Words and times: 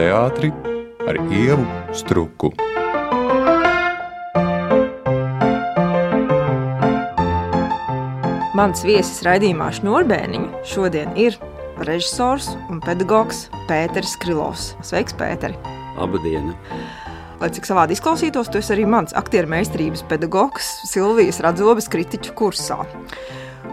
teātri 0.00 0.48
ar 1.08 1.18
ievu 1.28 1.64
struku. 1.96 2.48
Mans 8.56 8.84
viesis 8.84 9.20
raidījumā 9.24 9.70
Šnorbēniņa 9.76 10.62
šodien 10.68 11.12
ir 11.20 11.36
režisors 11.88 12.50
un 12.68 12.80
pedagogs 12.84 13.46
Pēters 13.68 14.16
Krilovs. 14.20 14.74
Sveiks, 14.84 15.16
Pēteri! 15.16 15.56
Labdien! 15.96 16.52
Lai 17.40 17.48
cik 17.56 17.68
savādi 17.68 17.96
izklausītos, 17.96 18.50
tu 18.52 18.60
esi 18.60 18.74
arī 18.76 18.84
mans 18.88 19.16
aktieru 19.16 19.48
meistarības 19.52 20.04
pedagogs 20.08 20.68
Silvijas 20.90 21.40
Radzobas 21.44 21.88
kritiķu 21.92 22.36
kursā. 22.36 22.82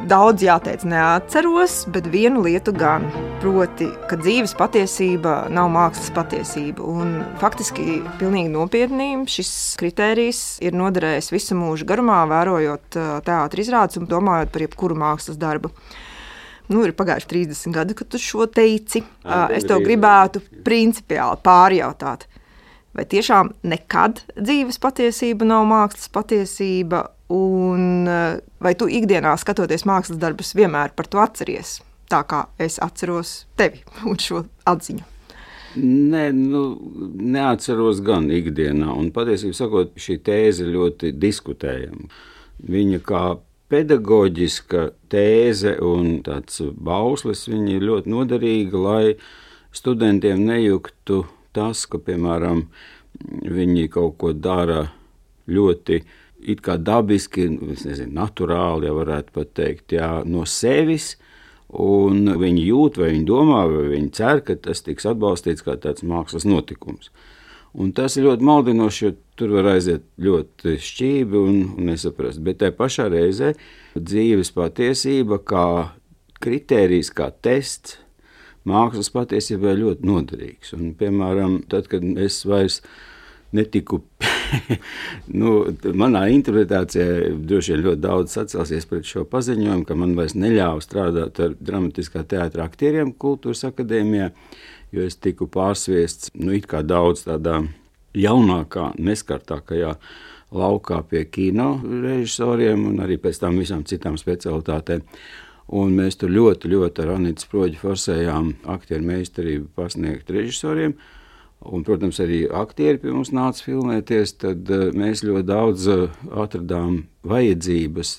Daudz 0.08 0.40
jāteic, 0.40 0.86
neatceros, 0.88 1.82
bet 1.92 2.06
vienu 2.08 2.40
lietu 2.46 2.72
gan. 2.72 3.04
Proti, 3.42 3.90
ka 4.08 4.16
dzīves 4.16 4.54
patiesība 4.56 5.34
nav 5.52 5.68
mākslas 5.74 6.14
patiesība. 6.16 6.86
Un 6.88 7.10
faktiski, 7.42 7.98
pilnīgi 8.22 8.54
nopietni, 8.54 9.10
šis 9.28 9.50
kriterijs 9.82 10.42
ir 10.64 10.78
noderējis 10.80 11.28
visu 11.34 11.58
mūžu 11.60 11.90
garumā, 11.90 12.22
vērojot 12.32 13.00
teātris 13.28 13.68
izrādes 13.68 14.00
un 14.00 14.08
domājot 14.08 14.54
par 14.54 14.64
jebkuru 14.64 14.96
mākslas 15.02 15.42
darbu. 15.42 15.74
Nu, 16.72 16.86
ir 16.88 16.96
pagājuši 16.96 17.32
30 17.34 17.76
gadi, 17.76 18.00
kad 18.00 18.08
tu 18.08 18.22
šo 18.22 18.48
teici. 18.48 19.04
Es 19.52 19.68
tev 19.68 19.84
gribētu 19.84 20.40
principiāli 20.64 21.44
pārjautāt, 21.44 22.30
vai 22.98 23.06
tiešām 23.10 23.54
nekad 23.68 24.24
dzīves 24.36 24.80
patiesība 24.82 25.48
nav 25.48 25.68
mākslas 25.70 26.10
patiesība, 26.14 27.04
un 27.34 28.08
vai 28.64 28.74
tu 28.80 28.88
ikdienā 28.90 29.36
skatoties 29.40 29.86
mākslas 29.88 30.20
darbus 30.22 30.56
vienmēr 30.58 30.96
par 30.98 31.10
to 31.12 31.22
atceries, 31.22 31.78
tā 32.12 32.24
kā 32.28 32.48
es 32.60 32.80
atceros 32.84 33.44
tevi 33.60 33.84
un 34.10 34.20
šo 34.22 34.46
atziņu. 34.68 35.14
Nē, 35.78 36.32
nu, 36.34 36.62
neatceros 37.22 38.00
gan 38.02 38.32
ikdienā, 38.34 38.90
un 38.98 39.12
patiesībā 39.14 39.84
šī 40.00 40.16
tēze 40.26 40.66
ļoti 40.66 41.12
diskutējama. 41.22 42.08
Viņa 42.66 43.02
kā 43.06 43.24
pedagoģiska 43.70 44.88
tēze 45.12 45.76
un 45.84 46.22
tāds 46.26 46.64
bauslis, 46.74 47.46
viņa 47.52 47.76
ir 47.76 47.86
ļoti 47.92 48.14
noderīga, 48.14 48.82
lai 48.82 49.04
studentiem 49.76 50.42
nejuktu 50.48 51.26
tas, 51.58 51.84
ka, 51.90 52.00
piemēram, 52.00 52.68
viņi 53.50 53.90
kaut 53.94 54.18
ko 54.22 54.34
dara 54.34 54.86
ļoti 55.50 56.04
dabiski, 56.86 57.48
nezinu, 57.50 58.12
naturāli, 58.14 58.88
ja 58.88 58.94
varētu 58.94 59.34
pat 59.34 59.56
teikt, 59.58 59.98
jā, 59.98 60.22
no 60.26 60.46
sevis. 60.46 61.16
Un 61.68 62.30
viņi 62.40 62.62
jūt, 62.64 62.98
vai 63.02 63.10
viņi 63.12 63.26
domā, 63.28 63.66
vai 63.68 63.90
viņi 63.92 64.12
cer, 64.16 64.40
ka 64.40 64.56
tas 64.56 64.80
tiks 64.86 65.06
atbalstīts 65.10 65.66
kā 65.66 65.76
tāds 65.76 66.06
mākslas 66.08 66.46
notikums. 66.48 67.10
Un 67.76 67.92
tas 67.92 68.16
ir 68.16 68.24
ļoti 68.24 68.46
maldinoši, 68.48 69.04
jo 69.04 69.12
tur 69.36 69.52
var 69.58 69.74
aiziet 69.74 70.06
ļoti 70.24 70.78
šķīvi 70.80 71.38
un, 71.38 71.60
un 71.76 71.90
nesaprast. 71.92 72.40
Bet 72.42 72.62
tajā 72.62 72.74
pašā 72.78 73.10
reizē 73.12 73.52
dzīves 74.00 74.54
patiesība, 74.56 75.42
kā 75.44 75.68
kritērijs, 76.42 77.12
kā 77.12 77.30
tests, 77.44 78.00
mākslas 78.68 79.12
patiesībā 79.14 79.74
ir 79.74 79.84
ļoti 79.84 80.08
noderīgs. 80.08 80.74
Un, 80.78 80.92
piemēram, 80.98 81.62
tad, 81.72 81.90
kad 81.92 82.04
es 82.20 82.42
vairs 82.48 82.82
netiku, 83.56 84.02
nu, 85.40 85.54
manā 85.98 86.26
interpretācijā 86.36 87.34
droši 87.48 87.74
vien 87.74 87.86
ļoti 87.86 88.04
daudz 88.04 88.36
sacelsies 88.36 88.88
pret 88.90 89.08
šo 89.08 89.24
paziņojumu, 89.32 89.88
ka 89.88 89.98
man 90.00 90.16
vairs 90.20 90.36
neļāva 90.38 90.84
strādāt 90.84 91.42
ar 91.44 91.56
dramatiskā 91.60 92.26
teātra 92.28 92.68
aktieriem 92.68 93.14
kultūras 93.16 93.64
akadēmijā, 93.70 94.32
jo 94.96 95.08
es 95.08 95.20
tiku 95.20 95.48
pārsviests, 95.52 96.34
nu, 96.40 96.54
it 96.58 96.68
kā 96.70 96.84
daudz 96.84 97.26
tādā 97.28 97.62
jaunākā, 98.18 98.92
neskartākajā 99.00 99.96
laukā 100.58 101.02
pie 101.10 101.26
kino 101.32 101.76
režisoriem 101.84 102.86
un 102.92 103.02
arī 103.04 103.18
pēc 103.22 103.42
tam 103.44 103.60
visām 103.60 103.84
citām 103.88 104.16
specialitātēm. 104.20 105.04
Un 105.68 105.98
mēs 105.98 106.16
tur 106.16 106.32
ļoti, 106.32 106.70
ļoti 106.72 107.04
ar 107.04 107.14
Anītu 107.18 107.44
Sproģi 107.44 107.80
forsējām 107.82 108.54
aktieru 108.72 109.04
meistarību 109.04 109.68
pasniegt 109.76 110.30
režisoriem. 110.32 110.94
Un, 111.68 111.82
protams, 111.84 112.22
arī 112.24 112.44
aktieri 112.54 113.02
pie 113.02 113.12
mums 113.12 113.34
nāca 113.36 113.66
filmēties. 113.66 114.38
Tad 114.44 114.70
uh, 114.72 114.88
mēs 114.96 115.26
ļoti 115.28 115.48
daudz 115.50 115.90
uh, 115.92 116.06
atradām 116.40 117.02
vajadzības, 117.28 118.14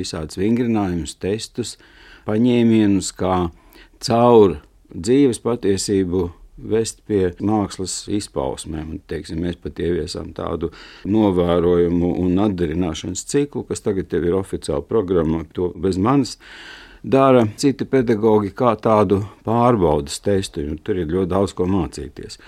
visādus 0.00 0.40
vingrinājumus, 0.40 1.14
testus, 1.20 1.76
paņēmienus, 2.26 3.12
kā 3.20 3.36
caur 4.02 4.58
dzīves 4.90 5.38
patiesību 5.44 6.30
vest 6.72 7.00
pie 7.08 7.30
mākslas 7.40 8.04
izpausmēm. 8.12 8.94
Un, 8.96 9.00
teiksim, 9.10 9.40
mēs 9.44 9.58
pat 9.62 9.80
ieviesām 9.80 10.32
tādu 10.36 10.72
novērojumu 11.08 12.12
un 12.22 12.44
atdarināšanas 12.46 13.24
ciklu, 13.30 13.64
kas 13.68 13.84
tagad 13.86 14.12
ir 14.18 14.36
oficiāla 14.38 14.84
programma, 14.86 15.44
to 15.54 15.72
bez 15.76 15.98
manis 15.98 16.38
dara 17.02 17.46
citi 17.56 17.86
pedagogi 17.88 18.52
kā 18.52 18.74
tādu 18.76 19.22
pārbaudas 19.46 20.20
testu. 20.20 20.66
Tur 20.84 21.00
ir 21.00 21.12
ļoti 21.12 21.32
daudz 21.32 21.56
ko 21.56 21.68
mācīties. 21.70 22.40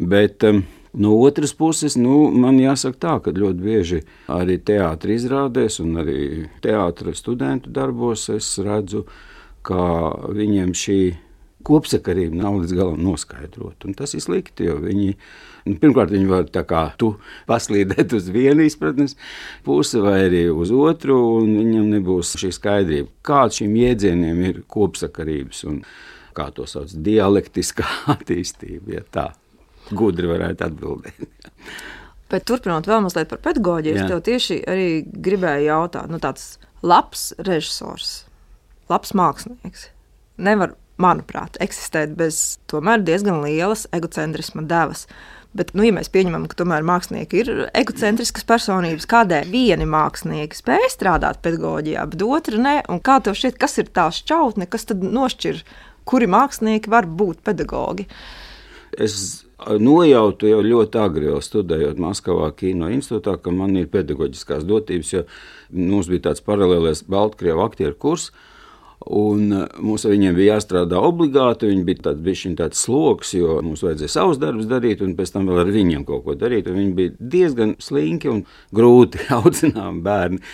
Bet, 0.00 0.44
um, 0.46 0.62
No 0.92 1.14
otras 1.20 1.52
puses, 1.54 1.94
nu, 1.94 2.32
man 2.34 2.56
jāsaka 2.58 2.98
tā, 2.98 3.12
ka 3.22 3.30
ļoti 3.30 3.62
bieži 3.62 4.00
arī 4.26 4.56
teātris 4.58 5.22
izrādēs 5.22 5.78
un 5.84 6.00
arī 6.02 6.22
teātris 6.64 7.22
studentu 7.22 7.70
darbos 7.70 8.26
es 8.34 8.48
redzu, 8.58 9.04
ka 9.62 9.84
viņiem 10.34 10.74
šī 10.74 10.98
kopsakarība 11.66 12.40
nav 12.40 12.60
līdz 12.62 12.74
galam 12.78 13.00
noskaidrota. 13.04 13.92
Tas 13.98 14.16
ir 14.16 14.24
slikti, 14.24 14.68
jo 14.70 14.80
viņi 14.82 15.14
Nu, 15.68 15.76
pirmkārt, 15.76 16.12
viņi 16.14 16.28
var 16.30 16.46
tā 16.52 16.62
kā 16.68 16.86
tu 17.00 17.10
paslīdēt 17.48 18.14
uz 18.16 18.30
vienu 18.32 18.64
izpratnes 18.64 19.16
pusi 19.66 20.00
vai 20.02 20.16
arī 20.28 20.46
uz 20.48 20.72
otru, 20.72 21.18
un 21.40 21.52
viņam 21.58 21.90
nebūs 21.98 22.32
šī 22.40 22.52
skaidrība, 22.56 23.10
kāda 23.26 23.58
šiem 23.58 23.76
jēdzieniem 23.76 24.40
ir 24.48 24.62
kopsakarības 24.70 25.62
un 25.68 25.82
kā 26.36 26.48
to 26.56 26.66
sauc 26.70 26.94
dialektiskā 27.04 27.86
attīstība. 28.14 28.96
Ja 28.96 29.04
tā 29.04 29.26
gudri 29.96 30.30
varētu 30.30 30.68
atbildēt. 30.70 31.38
Bet 32.30 32.46
turpinot 32.46 32.86
vēl 32.86 33.02
mazliet 33.02 33.28
par 33.28 33.40
pedagoģiju, 33.42 33.96
es 33.98 34.10
tev 34.10 34.20
tieši 34.24 34.60
arī 34.70 34.90
gribēju 35.02 35.66
jautāt, 35.66 36.12
nu 36.12 36.20
tāds 36.22 36.52
labs 36.86 37.32
režisors, 37.42 38.20
labs 38.88 39.10
mākslinieks 39.18 39.88
nevar, 40.40 40.76
manuprāt, 41.00 41.58
eksistēt 41.62 42.14
bez 42.18 42.58
tomēr 42.70 43.02
diezgan 43.04 43.42
lielas 43.44 43.86
egocentrisma 43.96 44.64
devas. 44.68 45.06
Bet, 45.50 45.72
nu, 45.74 45.82
ja 45.82 45.90
mēs 45.90 46.06
pieņemam, 46.14 46.44
ka 46.46 46.60
tomēr 46.60 46.84
mākslinieki 46.86 47.40
ir 47.40 47.48
egocentriskas 47.74 48.46
personības, 48.46 49.08
kādēļ 49.10 49.48
vieni 49.50 49.88
mākslinieki 49.90 50.54
spēj 50.54 50.86
strādāt 50.92 51.40
pedagoģijā, 51.42 52.04
bet 52.12 52.22
otri 52.22 52.60
nē, 52.62 52.76
un 52.92 53.02
kā 53.02 53.18
tev 53.24 53.34
šķiet, 53.38 53.58
kas 53.58 53.74
ir 53.82 53.90
tā 53.90 54.06
šķautne, 54.14 54.68
kas 54.70 54.86
tad 54.92 55.02
nošķir, 55.02 55.64
kuri 56.06 56.30
mākslinieki 56.30 56.92
var 56.92 57.10
būt 57.10 57.42
pedagogi? 57.46 58.06
Es 58.94 59.16
nojautu 59.58 60.48
jau 60.52 60.60
ļoti 60.64 61.00
agri, 61.02 61.26
jau 61.32 61.40
studējot 61.42 61.98
Maskavā 62.00 62.52
Kino 62.56 62.88
institūtā, 62.94 63.34
ka 63.42 63.52
man 63.54 63.74
ir 63.78 63.90
pedagoģiskās 63.90 64.62
dotības, 64.68 65.12
jo 65.16 65.24
mums 65.74 66.08
bija 66.10 66.28
tāds 66.30 66.46
paralēlais 66.46 67.02
Baltkrievu 67.10 67.66
aktieru 67.66 67.98
kurs, 67.98 68.30
Un 69.06 69.52
eh, 69.56 69.62
mums 69.80 70.04
ar 70.04 70.12
viņiem 70.12 70.36
bija 70.36 70.58
jāstrādā 70.58 71.00
obligāti. 71.00 71.70
Viņi 71.70 71.86
bija 71.88 72.04
tāds, 72.10 72.20
bija 72.26 72.52
tāds 72.58 72.84
sloks, 72.84 73.32
jo 73.38 73.56
mums 73.64 73.84
vajadzēja 73.86 74.12
savus 74.12 74.42
darbus 74.42 74.68
darīt, 74.68 75.00
un 75.04 75.16
pēc 75.16 75.32
tam 75.36 75.48
vēl 75.48 75.64
ar 75.64 75.72
viņiem 75.72 76.04
kaut 76.08 76.26
ko 76.26 76.36
darīt. 76.36 76.68
Viņi 76.68 76.92
bija 76.98 77.16
diezgan 77.36 77.74
slinki 77.80 78.32
un 78.32 78.44
grūti 78.76 79.24
audzināmi 79.40 80.04
bērni. 80.04 80.44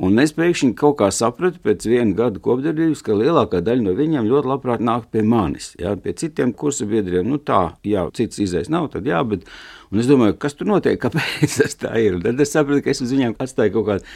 Un 0.00 0.16
es 0.22 0.30
pēkšņi 0.32 0.70
kaut 0.80 0.94
kā 1.02 1.10
sapratu 1.12 1.58
pēc 1.60 1.84
viena 1.84 2.14
gada 2.16 2.40
kopdarbības, 2.40 3.02
ka 3.04 3.16
lielākā 3.18 3.58
daļa 3.66 3.84
no 3.84 3.92
viņiem 3.98 4.28
ļoti 4.30 4.48
labprāt 4.48 4.80
nāk 4.80 5.10
pie 5.12 5.20
manis. 5.26 5.74
Jā, 5.76 5.92
pie 6.00 6.14
citiem 6.16 6.54
kursu 6.56 6.86
biedriem, 6.88 7.26
nu 7.28 7.36
tā, 7.36 7.74
jā, 7.84 8.06
cits 8.16 8.40
izējas 8.40 8.70
nav, 8.72 8.88
tad 8.94 9.10
jā, 9.10 9.20
bet 9.28 9.44
es 9.92 10.08
domāju, 10.08 10.38
kas 10.40 10.56
tur 10.56 10.70
notiek, 10.70 10.96
kāpēc 11.02 11.56
tas 11.60 11.76
tā 11.82 11.92
ir. 12.00 12.16
Un 12.16 12.24
tad 12.24 12.40
es 12.40 12.54
sapratu, 12.54 12.80
ka 12.86 12.94
es 12.94 13.04
uz 13.04 13.12
viņiem 13.12 13.36
atstāju 13.44 13.74
kaut 13.76 13.88
kādu 13.90 14.08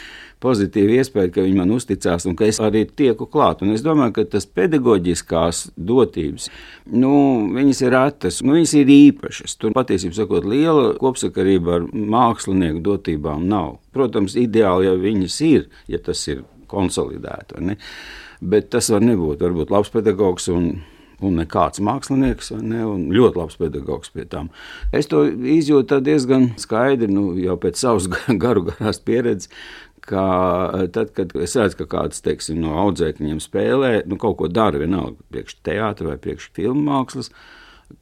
pozitīvu 0.43 0.97
iespēju, 0.99 1.31
ka 1.35 1.45
viņi 1.45 1.57
man 1.57 1.73
uzticās 1.75 2.27
un 2.29 2.35
ka 2.37 2.47
es 2.49 2.59
arī 2.63 2.85
tieku 2.87 3.27
klāt. 3.31 3.63
Un 3.65 3.73
es 3.75 3.83
domāju, 3.85 4.15
ka 4.17 4.25
tas 4.35 4.47
pedagoģiskās 4.47 5.61
dotības, 5.75 6.49
nu, 6.93 7.13
viņas 7.55 7.83
ir 7.85 7.95
retas, 7.95 8.41
nu, 8.45 8.57
viņas 8.57 8.75
ir 8.81 8.91
īpašas. 8.95 9.57
Tur 9.61 9.75
patiesībā 9.77 10.17
sakot, 10.17 10.47
liela 10.49 10.91
kopsakarība 11.01 11.79
ar 11.79 11.87
mākslinieku 11.93 12.83
dotībām 12.85 13.47
nav. 13.51 13.77
Protams, 13.95 14.37
ideāli, 14.39 14.89
ja 14.89 14.97
viņas 14.99 15.39
ir, 15.47 15.69
ja 15.91 16.01
tas 16.03 16.25
ir 16.31 16.43
konsolidēti. 16.71 17.77
Bet 18.45 18.73
tas 18.73 18.91
var 18.91 19.05
nebūt. 19.05 19.41
Varbūt 19.45 19.71
labs 19.71 19.93
pedagogs 19.93 20.49
un 20.51 20.75
un 21.23 21.37
nekāds 21.39 21.81
mākslinieks, 21.83 22.51
ne, 22.59 22.81
un 22.87 23.05
ļoti 23.15 23.39
labs 23.39 23.59
pedagogs 23.59 24.11
pie 24.13 24.25
tām. 24.29 24.49
Es 24.95 25.07
to 25.11 25.23
izjūtu 25.25 26.01
diezgan 26.03 26.49
skaidri, 26.61 27.09
nu, 27.11 27.29
jau 27.39 27.55
pēc 27.61 27.79
savas 27.79 28.09
garu 28.43 28.65
garās 28.69 28.99
pieredzes, 29.05 29.51
ka 30.09 30.25
tad, 30.93 31.11
kad 31.17 31.33
es 31.41 31.55
redzu, 31.57 31.81
ka 31.81 31.89
kāds 31.97 32.23
teiksim, 32.25 32.59
no 32.61 32.77
audzēkņiem 32.85 33.41
spēlē, 33.43 33.91
nu, 34.09 34.19
kaut 34.21 34.39
ko 34.41 34.49
dara, 34.51 34.81
vienalga 34.81 35.17
priekš 35.33 35.59
teātra 35.65 36.13
vai 36.13 36.17
priekš 36.21 36.49
filmu 36.55 36.85
mākslas, 36.87 37.31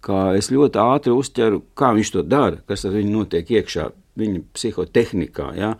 ka 0.03 0.31
es 0.37 0.51
ļoti 0.53 0.81
ātri 0.83 1.13
uztveru, 1.15 1.61
kā 1.79 1.93
viņš 1.95 2.15
to 2.15 2.23
dara, 2.27 2.59
kas 2.69 2.85
ar 2.87 2.95
viņu 2.95 3.13
notiek 3.17 3.53
iekšā, 3.59 3.91
viņa 4.19 4.43
psihotehnikā, 4.55 5.53
ja? 5.59 5.75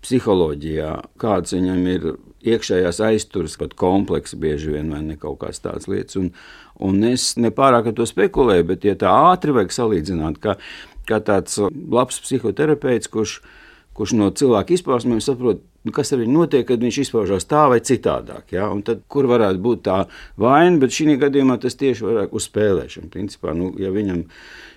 psiholoģijā, 0.00 0.94
kāds 1.20 1.52
viņam 1.52 1.80
ir 1.92 2.04
iekšējās 2.48 3.02
aizturas, 3.04 3.58
pat 3.60 3.74
komplekss 3.76 4.38
bieži 4.40 4.72
vien 4.72 4.92
vai 4.94 5.02
ne 5.04 5.16
kaut 5.20 5.42
kādas 5.42 5.60
tādas 5.60 5.90
lietas. 5.92 6.16
Un, 6.16 6.30
un 6.80 7.02
es 7.04 7.34
nepārāk 7.36 7.90
ar 7.90 7.96
to 7.98 8.06
spekulēju, 8.08 8.66
bet 8.70 8.86
ja 8.88 8.96
tā 8.96 9.12
ātri 9.32 9.52
vajag 9.56 9.74
salīdzināt, 9.76 10.40
ka, 10.40 10.56
kā 11.08 11.20
tāds 11.26 11.58
labs 11.60 12.20
psihoterapeits, 12.24 13.12
kurš, 13.12 13.40
kurš 14.00 14.16
no 14.16 14.30
cilvēka 14.32 14.74
izpausmēm 14.78 15.20
saprot, 15.24 15.60
Nu, 15.80 15.94
kas 15.96 16.10
ar 16.12 16.20
viņu 16.20 16.34
notiek, 16.34 16.66
kad 16.68 16.82
viņš 16.84 16.98
izpaužās 17.06 17.46
tā 17.48 17.62
vai 17.72 17.78
citādāk. 17.80 18.52
Ja? 18.52 18.66
Un 18.68 18.82
tad, 18.84 19.00
kur 19.08 19.24
varētu 19.30 19.62
būt 19.64 19.86
tā 19.86 20.02
vaina, 20.40 20.76
bet 20.82 20.92
šī 20.92 21.14
gadījumā 21.22 21.56
tas 21.62 21.78
tieši 21.80 22.04
vairāk 22.04 22.34
uz 22.36 22.50
spēlēšanu. 22.50 23.08
Principā, 23.12 23.54
nu, 23.56 23.70
ja 23.80 23.92
viņam 23.94 24.26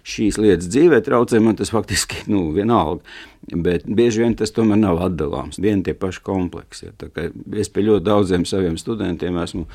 šīs 0.08 0.40
lietas 0.40 0.70
dzīvē 0.72 1.02
traucē, 1.04 1.42
man 1.44 1.60
tas 1.60 1.74
faktiski 1.75 2.24
nu, 2.31 2.46
vienalga. 2.56 3.04
Bet 3.52 3.84
bieži 3.84 4.24
vien 4.24 4.38
tas 4.40 4.56
tomēr 4.56 4.80
nav 4.80 5.02
atdalāms. 5.10 5.60
Vien 5.60 5.84
tie 5.84 5.92
paši 5.92 6.24
kompleksi. 6.24 6.88
Ja? 6.88 7.28
Es 7.60 7.68
pie 7.68 7.84
ļoti 7.84 8.08
daudziem 8.08 8.48
saviem 8.48 8.80
studentiem 8.80 9.42
esmu 9.44 9.68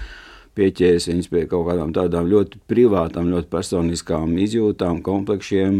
pieķēries 0.57 1.11
viņus 1.13 1.29
pie 1.31 1.45
kaut 1.51 1.69
kādām 1.69 1.93
tādām 1.95 2.25
ļoti 2.33 2.65
privātām, 2.73 3.29
ļoti 3.31 3.53
personiskām 3.53 4.33
izjūtām, 4.41 5.05
kompleksiem, 5.05 5.77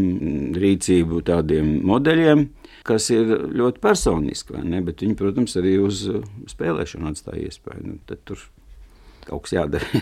rīcību 0.55 1.25
tādiem 1.25 1.79
modeļiem 1.89 2.45
kas 2.87 3.09
ir 3.13 3.31
ļoti 3.55 3.81
personiski. 3.83 4.61
Bet 4.85 5.03
viņi, 5.03 5.17
protams, 5.19 5.57
arī 5.59 5.77
uz 5.83 6.05
spēlēšanu 6.51 7.11
atstāja 7.11 7.49
iespēju. 7.49 7.83
Nu, 7.85 7.99
tad 8.09 8.23
tur 8.27 8.45
kaut 9.27 9.47
kas 9.47 9.59
jādara. 9.59 9.89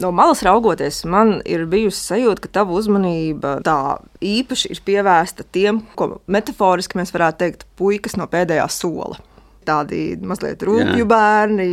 No 0.00 0.08
malas 0.16 0.40
raugoties, 0.42 1.02
man 1.04 1.42
ir 1.44 1.66
bijusi 1.68 1.98
sajūta, 2.00 2.40
ka 2.46 2.50
tava 2.56 2.72
uzmanība 2.72 3.58
tā 3.66 3.98
īpaši 4.24 4.70
ir 4.72 4.80
pievērsta 4.86 5.44
tiem, 5.52 5.82
ko 5.92 6.22
metaforiski 6.24 6.96
mēs 6.96 7.12
varētu 7.12 7.40
teikt, 7.42 7.66
puikas 7.76 8.16
no 8.16 8.24
pēdējā 8.32 8.64
sola. 8.72 9.20
Tādi 9.68 10.16
mazliet 10.24 10.64
rūpju 10.64 11.04
bērni, 11.08 11.68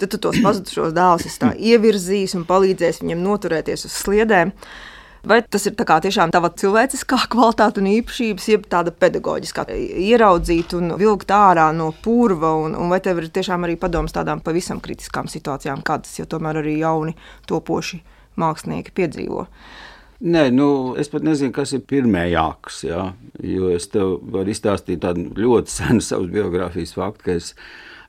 tad 0.00 0.08
tu 0.14 0.22
tos 0.24 0.40
pazudušos 0.40 0.96
dēlus 0.96 1.38
ievirzīs 1.74 2.32
un 2.40 2.48
palīdzēs 2.48 3.02
viņiem 3.04 3.22
noturēties 3.28 3.86
uz 3.90 4.00
sliedēm. 4.06 4.56
Uh, 4.56 4.93
Vai 5.24 5.38
tas 5.48 5.64
ir 5.64 5.72
tiešām 5.78 6.32
tava 6.34 6.50
cilvēciskā 6.52 7.18
kvalitāte 7.32 7.80
un 7.80 7.88
īpašības, 7.94 8.48
jeb 8.52 8.66
tāda 8.68 8.92
pedagoģiskā, 8.92 9.66
ieraudzīt 9.72 10.74
un 10.76 10.96
vilkt 11.00 11.32
ārā 11.32 11.70
no 11.76 11.92
purva, 12.04 12.52
un, 12.66 12.76
un 12.76 12.92
vai 12.92 13.00
tev 13.04 13.22
ir 13.22 13.30
tiešām 13.32 13.64
arī 13.64 13.78
padoms 13.80 14.12
tādām 14.12 14.42
pavisam 14.44 14.82
kritiskām 14.84 15.30
situācijām, 15.32 15.84
kādas 15.86 16.18
jau 16.20 16.28
tomēr 16.28 16.60
arī 16.60 16.76
jauni 16.82 17.16
topoši 17.48 18.02
mākslinieki 18.40 18.92
piedzīvo? 18.94 19.46
Nē, 20.24 20.44
nu, 20.54 20.68
es 21.00 21.10
pat 21.12 21.24
nezinu, 21.26 21.52
kas 21.56 21.74
ir 21.76 21.82
pirmējāks. 21.88 22.84
Ja? 22.86 23.08
Jo 23.44 23.72
es 23.74 23.88
tev 23.92 24.18
varu 24.32 24.52
izstāstīt 24.52 25.02
tādu 25.04 25.30
ļoti 25.40 25.74
senu 25.78 26.04
savas 26.04 26.30
biogrāfijas 26.32 26.94
faktu, 26.96 27.26
ka 27.26 27.40
es 27.40 27.54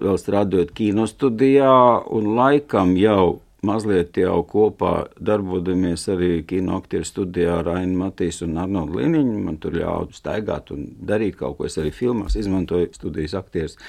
vēl 0.03 0.19
strādājot 0.19 0.75
kino 0.75 1.07
studijā, 1.07 1.73
un 2.11 2.33
laikam 2.35 2.95
jau 2.99 3.39
mazliet 3.65 4.17
jau 4.19 4.39
kopā 4.47 4.93
darbojamies 5.17 6.07
arī 6.13 6.31
kino 6.47 6.79
aktieru 6.79 7.07
studijā 7.07 7.59
ar 7.59 7.71
Ainu 7.75 7.97
Matīs 8.03 8.41
un 8.45 8.57
Arnoldu 8.61 9.01
Liniņu. 9.01 9.37
Man 9.45 9.57
tur 9.61 9.77
ļāva 9.79 10.09
staigāt 10.15 10.71
un 10.75 10.87
darīt 11.11 11.39
kaut 11.41 11.57
ko. 11.57 11.69
Es 11.69 11.79
arī 11.81 11.93
filmās 11.95 12.37
izmantoju 12.39 12.93
studijas 12.95 13.37
aktierus. 13.39 13.79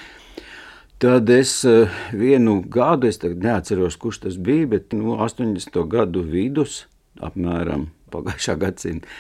Tad 1.03 1.29
es 1.29 1.59
eh, 1.69 1.93
vienu 2.17 2.63
gadu, 2.73 3.11
es 3.11 3.21
neatceros, 3.21 3.99
kurš 4.01 4.23
tas 4.23 4.39
bija, 4.41 4.71
bet 4.73 4.97
no 4.97 5.13
nu, 5.13 5.17
80. 5.21 5.77
gadu 5.93 6.23
vidus, 6.25 6.87
apmēram 7.21 7.91
pagājušā 8.13 8.55
gadsimta, 8.63 9.11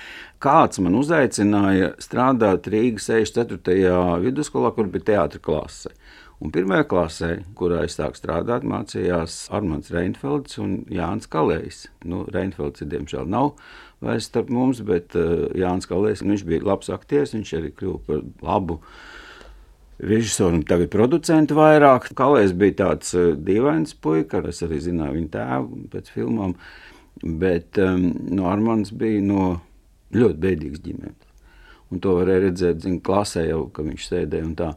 kāds 0.40 0.80
man 0.80 0.96
uzaicināja 0.96 1.92
strādāt 2.00 2.68
Rīgas 2.72 3.10
64. 3.10 3.92
vidusskolā, 4.24 4.72
kur 4.72 4.88
bija 4.92 5.10
teātris 5.12 5.44
klase. 5.44 5.92
Un 6.36 6.52
pirmajā 6.52 6.84
klasē, 6.90 7.30
kurā 7.56 7.86
es 7.86 7.94
sāku 7.96 8.18
strādāt, 8.18 8.64
mācījās 8.68 9.46
Armāns 9.56 9.88
Reinfelds 9.94 10.58
un 10.60 10.82
Jānis 10.92 11.30
Kalējs. 11.32 11.86
Nu, 12.04 12.26
Reinfelds, 12.28 12.84
diemžēl, 12.84 13.24
nav 13.32 13.54
vairs 14.04 14.28
starp 14.28 14.50
mums, 14.52 14.82
bet 14.84 15.16
uh, 15.16 15.46
Jānis 15.56 15.88
Kalējs 15.88 16.24
bija 16.44 16.66
labs 16.66 16.92
aktieris. 16.92 17.32
Viņš 17.32 17.52
arī 17.56 17.70
kļuva 17.78 18.00
par 18.08 18.20
labu 18.44 18.76
režisoru 19.96 20.58
un 20.58 20.66
tagad 20.68 20.92
producentu 20.92 21.56
vairāk. 21.56 22.10
Kalējs 22.18 22.52
bija 22.60 22.76
tāds 22.82 23.16
uh, 23.16 23.30
dīvains 23.32 23.96
puika, 23.96 24.44
es 24.44 24.60
arī 24.66 24.82
zināju 24.84 25.16
viņa 25.16 25.32
tēvu 25.38 25.80
pēc 25.94 26.12
filmām, 26.18 26.52
bet 27.24 27.80
um, 27.80 28.10
no 28.36 28.52
Armāns 28.52 28.92
bija 28.92 29.24
no 29.24 29.48
ļoti 30.12 30.42
bēdīgas 30.44 30.84
ģimenes. 30.84 31.32
Un 31.94 32.04
to 32.04 32.12
varēja 32.18 32.44
redzēt, 32.44 32.84
zin, 32.84 33.00
klasē 33.00 33.46
jau, 33.46 33.64
ka 33.72 33.88
viņš 33.88 34.08
sēdēja 34.10 34.50
un 34.50 34.54
tā. 34.58 34.70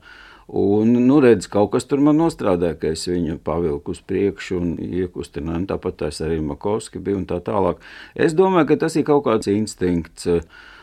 Un, 0.50 0.96
nu, 1.06 1.20
redz, 1.22 1.46
kaut 1.46 1.76
kas 1.76 1.86
tur 1.86 2.02
man 2.02 2.18
nostrādāja, 2.18 2.74
ka 2.82 2.90
es 2.96 3.04
viņu 3.06 3.36
pavilku 3.46 3.94
uz 3.94 4.00
priekšu 4.02 4.58
un 4.58 4.72
iekustināju. 4.82 5.68
Tāpat 5.70 6.00
tas 6.00 6.22
arī 6.26 6.40
Makovski 6.42 7.02
bija 7.06 7.20
un 7.20 7.28
tā 7.30 7.38
tālāk. 7.46 7.84
Es 8.18 8.34
domāju, 8.38 8.72
ka 8.72 8.80
tas 8.86 8.98
ir 8.98 9.06
kaut 9.06 9.28
kāds 9.28 9.52
instinkts, 9.52 10.26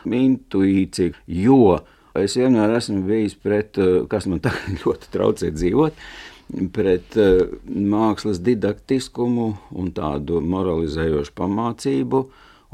intuīcija, 0.07 1.17
jo 1.27 1.75
es 2.17 2.37
vienmēr 2.39 2.77
esmu 2.77 3.03
bijis 3.09 3.35
pret, 3.35 3.75
kas 4.07 4.29
man 4.31 4.39
tagad 4.45 4.79
ļoti 4.85 5.11
traucē 5.11 5.51
dzīvot, 5.51 5.99
pret 6.71 7.19
mākslas 7.67 8.39
didaktiskumu 8.39 9.49
un 9.75 9.91
tādu 9.91 10.39
moralizējošu 10.47 11.35
pamācību. 11.35 12.23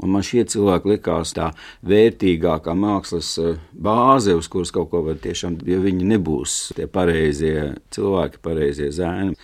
Un 0.02 0.10
man 0.10 0.24
šie 0.26 0.42
cilvēki 0.50 0.90
likās 0.90 1.34
tā 1.36 1.50
vērtīgākā 1.86 2.74
mākslas 2.74 3.34
eh, 3.38 3.60
bāze, 3.72 4.34
uz 4.34 4.48
kuras 4.50 4.72
kaut 4.74 4.90
ko 4.90 5.04
var 5.06 5.20
tiešām, 5.22 5.60
ja 5.70 5.78
viņi 5.82 6.08
nebūs 6.14 6.56
tie 6.78 6.88
pareizie 6.90 7.74
cilvēki, 7.94 8.42
pareizie 8.42 8.90
zēni, 8.94 9.36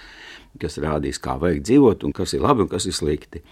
kas 0.61 0.81
rādīs, 0.83 1.21
kā 1.23 1.37
vajag 1.41 1.63
dzīvot, 1.69 2.05
un 2.07 2.17
kas 2.17 2.35
ir 2.35 2.43
labi 2.43 2.67
un 2.67 2.73
kas 2.73 2.89
ir 2.91 2.97
slikti. 2.97 3.45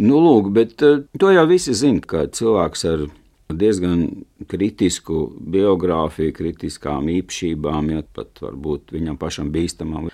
Nu, 0.00 0.18
lūk, 0.24 0.48
bet 0.56 0.80
eh, 0.86 1.04
to 1.20 1.32
jau 1.34 1.44
visi 1.50 1.76
zina, 1.76 2.00
ka 2.00 2.24
cilvēks 2.32 2.86
ar 2.88 3.06
diezgan 3.52 4.06
kritisku 4.50 5.28
biogrāfiju, 5.52 6.34
kritiskām 6.34 7.10
īpašībām, 7.12 7.92
ja 7.92 8.06
pat 8.16 8.40
varbūt 8.42 8.96
viņam 8.96 9.20
pašam 9.20 9.52
bīstamām, 9.54 10.08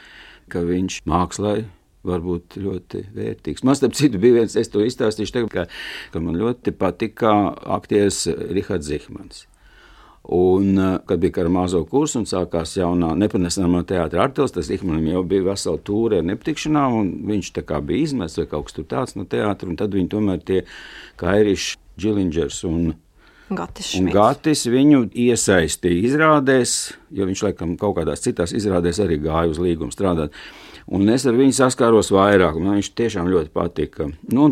ka 0.53 0.67
viņš 0.67 0.99
mākslā 1.09 1.63
var 2.07 2.25
būt 2.25 2.59
ļoti 2.63 3.05
vērtīgs. 3.15 3.63
Man, 3.67 3.79
starp 3.79 3.95
citu, 3.99 4.21
bija 4.23 4.41
viens, 4.41 4.59
es 4.59 4.71
to 4.73 4.83
izstāstīšu, 4.83 5.37
tagad, 5.37 5.55
ka, 5.55 5.65
ka 6.15 6.23
man 6.23 6.39
ļoti 6.41 6.75
patika 6.75 7.33
aktieris 7.79 8.25
Rihards 8.27 8.91
Zihmans. 8.91 9.47
Un, 10.23 10.79
eh, 10.79 10.99
kad 11.07 11.19
bija 11.19 11.35
karamāzo 11.41 11.81
kurs 11.91 12.15
un 12.15 12.29
sākās 12.31 12.77
jaunā 12.79 13.11
nepanesamā 13.19 13.81
teātris 13.87 14.23
Artils, 14.23 14.55
tas 14.55 14.71
Ihmanim 14.71 15.09
jau 15.11 15.23
bija 15.27 15.49
vesela 15.49 15.81
tūre 15.83 16.21
ar 16.21 16.29
nepatikšanām, 16.29 16.99
un 17.01 17.09
viņš 17.27 17.51
tā 17.57 17.65
kā 17.67 17.81
bija 17.83 18.07
izmests 18.07 18.39
vai 18.39 18.47
kaut 18.47 18.69
kas 18.69 18.77
tur 18.77 18.87
tāds 18.87 19.17
no 19.19 19.27
teātra, 19.27 19.67
un 19.67 19.79
tad 19.81 19.91
viņi 19.99 20.13
tomēr 20.15 20.45
tie 20.47 20.61
Kairišs, 21.19 21.75
Džilingers 21.99 22.63
un 22.65 22.95
Gatis, 23.51 23.91
un 23.99 24.13
Gatis 24.15 24.63
viņu 24.71 25.09
iesaistīja 25.11 26.07
izrādēs, 26.07 26.77
jo 27.11 27.27
viņš 27.27 27.43
laikam 27.49 27.75
kaut 27.81 27.99
kādās 27.99 28.23
citās 28.23 28.55
izrādēs 28.55 29.03
arī 29.03 29.19
gāja 29.27 29.51
uz 29.51 29.59
līgumu 29.59 29.93
strādāt. 29.93 30.33
Un 30.91 31.09
es 31.13 31.27
ar 31.29 31.37
viņu 31.39 31.55
saskāros 31.57 32.11
vairāk, 32.15 32.59
man 32.59 32.79
viņš 32.79 32.93
tiešām 32.99 33.31
ļoti 33.31 33.53
patika. 33.55 34.09
Nu, 34.33 34.49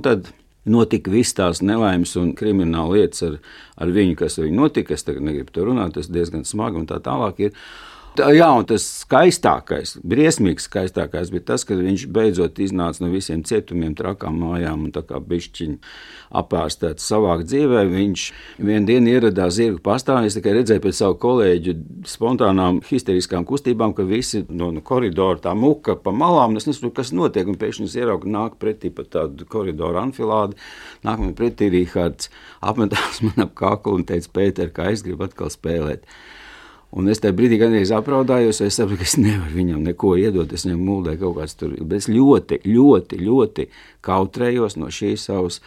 notika 0.71 1.11
viss 1.11 1.35
tās 1.37 1.63
nelaimes 1.65 2.15
un 2.21 2.35
krimināla 2.37 2.99
lietas 2.99 3.25
ar, 3.27 3.39
ar 3.81 3.93
viņu, 3.95 4.17
kas 4.21 4.39
ar 4.39 4.47
viņu 4.47 4.61
notika. 4.61 4.95
Es 4.95 5.07
tagad 5.07 5.25
negribu 5.27 5.55
to 5.55 5.67
runāt, 5.67 5.97
tas 5.97 6.11
diezgan 6.13 6.45
smagi 6.49 6.83
un 6.83 6.91
tā 6.91 7.01
tālāk. 7.03 7.49
Ir. 7.49 7.65
Jā, 8.19 8.49
un 8.59 8.65
tas 8.67 8.83
skaistākais, 9.05 9.93
briesmīgs 10.03 10.65
skaistākais 10.67 11.29
bija 11.31 11.45
tas, 11.53 11.63
kad 11.63 11.79
viņš 11.79 12.09
beidzot 12.11 12.57
iznāca 12.59 13.05
no 13.05 13.11
visiem 13.13 13.45
cietumiem, 13.47 13.93
trakām 13.95 14.35
mājām 14.43 14.89
un 14.89 14.91
tā 14.97 15.05
kā 15.07 15.21
bišķiņi 15.23 15.77
apārstēts 16.41 17.07
savāk 17.07 17.45
dzīvē. 17.47 17.85
Viņš 17.93 18.25
vienu 18.59 18.89
dienu 18.89 19.13
ieradās 19.13 19.55
zirgu 19.61 19.79
pastāvā, 19.87 20.25
es 20.27 20.35
tikai 20.35 20.57
redzēju 20.57 20.83
pēc 20.89 20.99
savu 20.99 21.21
kolēģu 21.23 21.77
spontānām 22.11 22.81
histeriskām 22.89 23.47
kustībām, 23.47 23.95
ka 23.95 24.09
visi 24.09 24.43
no, 24.49 24.73
no 24.75 24.83
koridora 24.83 25.39
tā 25.47 25.55
muka 25.55 25.95
pa 25.95 26.11
malām, 26.11 26.59
es 26.59 26.67
nesaprotu, 26.67 26.97
kas 26.99 27.15
notiek, 27.15 27.47
un 27.47 27.61
pēkšņi 27.63 27.89
es 27.93 27.97
ieraugu 28.01 28.27
nāk 28.27 28.59
pretī 28.59 28.91
pa 28.91 29.07
tādu 29.07 29.47
koridoru 29.47 30.03
anfilādi, 30.03 30.59
nāk 31.07 31.23
man 31.23 31.39
pretī 31.39 31.71
Rīhārds, 31.71 32.27
apmetās 32.59 33.23
man 33.29 33.47
ap 33.47 33.55
kaklu 33.63 34.01
un 34.01 34.07
teica, 34.11 34.35
Pēter, 34.35 34.75
kā 34.75 34.91
es 34.91 35.07
gribu 35.07 35.31
atkal 35.31 35.55
spēlēt. 35.55 36.11
Un 36.91 37.07
es 37.11 37.23
tajā 37.23 37.37
brīdī 37.39 37.61
gandrīz 37.61 37.93
apraudājos, 37.95 38.59
es 38.67 38.81
saprotu, 38.81 39.05
ka 39.05 39.07
es 39.07 39.15
nevaru 39.21 39.55
viņam 39.55 39.85
neko 39.87 40.17
iedot. 40.19 40.51
Es 40.53 40.67
viņam 40.67 40.83
muldēju 40.89 41.23
kaut 41.23 41.37
kāds 41.39 41.57
tur. 41.61 41.77
Bet 41.79 42.03
es 42.03 42.11
ļoti, 42.11 42.61
ļoti, 42.67 43.21
ļoti 43.23 43.67
kautrējos 44.07 44.79
no 44.81 44.91
šīs 44.91 45.29
savas 45.31 45.61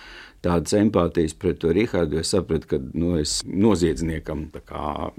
tādas 0.44 0.76
empātijas 0.76 1.38
pret 1.40 1.62
to 1.64 1.72
Rahādu. 1.72 2.20
Es 2.20 2.34
sapratu, 2.36 2.74
ka 2.74 2.82
nu, 2.92 3.16
es 3.22 3.40
noziedzniekam 3.48 4.50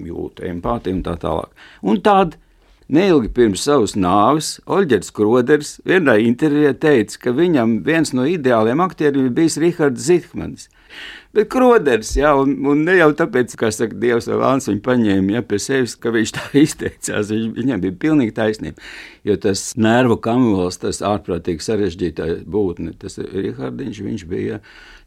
jūtu 0.05 0.45
empātiju 0.51 0.99
un 0.99 1.05
tā 1.07 1.17
tālāk. 1.21 1.55
Un 1.81 2.03
tad 2.05 2.37
Neilgi 2.85 3.31
pirms 3.33 3.63
savas 3.65 3.95
nāves 3.97 4.59
Oļģers 4.69 5.07
Kroders 5.17 5.69
vienā 5.89 6.19
intervijā 6.21 6.75
teica, 6.77 7.17
ka 7.23 7.31
viņam 7.33 7.79
viens 7.87 8.11
no 8.13 8.27
ideāliem 8.29 8.83
aktieriem 8.85 9.25
bija 9.25 9.37
bijis 9.39 9.57
Rihards 9.57 10.05
Zitmans. 10.05 10.67
Bet 11.35 11.49
Kroders, 11.51 12.13
jā, 12.15 12.29
un, 12.39 12.53
un 12.71 12.83
ne 12.87 12.95
jau 12.95 13.09
tāpēc, 13.19 13.55
ka 13.59 13.71
saka, 13.75 13.97
Dievs 13.99 14.29
vai 14.31 14.37
Vāns 14.39 14.69
viņu 14.69 14.83
paņēma 14.85 15.35
ja, 15.35 15.41
pie 15.43 15.59
sevis, 15.59 15.97
ka 15.99 16.13
viņš 16.15 16.33
tā 16.37 16.45
izteicās. 16.65 17.31
Viņ, 17.33 17.49
viņam 17.57 17.83
bija 17.83 17.97
pilnīgi 18.05 18.35
taisnība. 18.37 18.85
Jo 19.27 19.35
tas 19.41 19.67
nervu 19.79 20.19
kamols, 20.23 20.79
tas 20.83 21.01
ārprātīgi 21.03 21.65
sarežģītā 21.65 22.29
būtne, 22.47 22.93
tas 23.01 23.19
Rihardiņš, 23.19 24.03
viņš 24.05 24.23
bija 24.31 24.61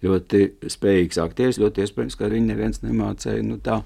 ļoti 0.05 0.45
spējīgs 0.77 1.23
aktieris, 1.23 1.63
ļoti 1.63 1.87
iespējams, 1.87 2.19
ka 2.19 2.29
viņu 2.35 2.53
neviens 2.53 2.85
nemācēja. 2.85 3.47
Nu, 3.47 3.57
tā, 3.65 3.81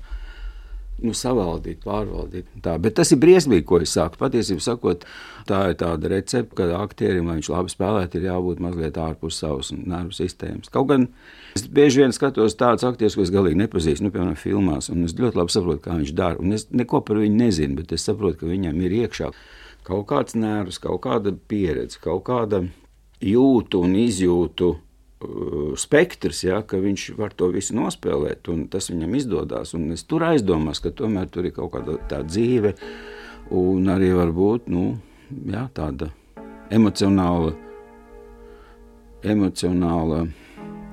nu, 1.04 1.14
savaldīt, 1.16 1.80
pārvaldīt. 1.85 2.49
Tā. 2.64 2.76
Bet 2.82 2.97
tas 2.99 3.12
ir 3.14 3.21
briesmīgi, 3.23 3.64
ko 3.68 3.80
es 3.82 3.94
saku. 3.97 4.18
Patiesībā 4.21 4.62
sakot, 4.64 5.06
tā 5.49 5.62
ir 5.73 5.78
tāda 5.80 6.11
recepte, 6.12 6.54
ka 6.59 6.68
aktierim, 6.80 7.30
lai 7.30 7.38
viņš 7.40 7.50
labi 7.52 7.73
spēlētu, 7.73 8.18
ir 8.18 8.28
jābūt 8.30 8.62
mazliet 8.64 9.00
ārpus 9.02 9.40
savas 9.42 9.73
nervu 9.75 10.14
sistēmas. 10.16 10.71
Kaut 10.73 10.90
gan 10.92 11.09
es 11.59 11.66
bieži 11.66 12.02
vien 12.02 12.14
skatos 12.14 12.59
tādus 12.61 12.87
aktierus, 12.88 13.16
ko 13.18 13.26
es 13.26 13.35
galīgi 13.35 13.61
nepazīstu, 13.64 14.06
nu, 14.06 14.12
piemēram, 14.14 14.38
filmās, 14.40 14.90
un 14.92 15.06
es 15.09 15.16
ļoti 15.18 15.42
labi 15.42 15.56
saprotu, 15.56 15.85
kā 15.87 15.99
viņš 15.99 16.14
dara. 16.18 16.40
Un 16.42 16.54
es 16.56 16.68
neko 16.71 17.02
par 17.06 17.21
viņu 17.23 17.42
nezinu, 17.42 17.80
bet 17.80 17.97
es 17.97 18.06
saprotu, 18.09 18.42
ka 18.42 18.52
viņam 18.52 18.78
ir 18.87 18.97
iekšā 19.02 19.32
kaut 19.87 20.06
kāds 20.12 20.38
nervs, 20.38 20.78
kaut 20.82 21.02
kāda 21.06 21.35
pieredze, 21.50 21.99
kaut 22.02 22.25
kāda 22.28 22.62
jūtu 23.23 23.82
un 23.82 23.97
izjūtu 23.99 24.75
spektrs, 25.79 26.43
ja, 26.47 26.61
ka 26.67 26.81
viņš 26.83 27.07
var 27.19 27.35
to 27.37 27.50
visu 27.55 27.76
nospēlēt, 27.79 28.49
un 28.52 28.67
tas 28.73 28.91
viņam 28.93 29.17
izdodas. 29.19 29.75
Es 29.95 30.05
tur 30.09 30.26
aizdomās, 30.29 30.83
ka 30.83 30.93
tomēr 30.97 31.31
tur 31.33 31.49
ir 31.49 31.57
kaut 31.57 31.73
kāda 31.76 31.99
tā 32.11 32.23
dzīve, 32.26 32.75
un 33.55 33.91
arī 33.93 34.12
varbūt 34.17 34.71
nu, 34.73 34.97
ja, 35.52 35.67
tāda 35.75 36.11
emocionāla, 36.73 37.52
emocionāla 39.23 40.25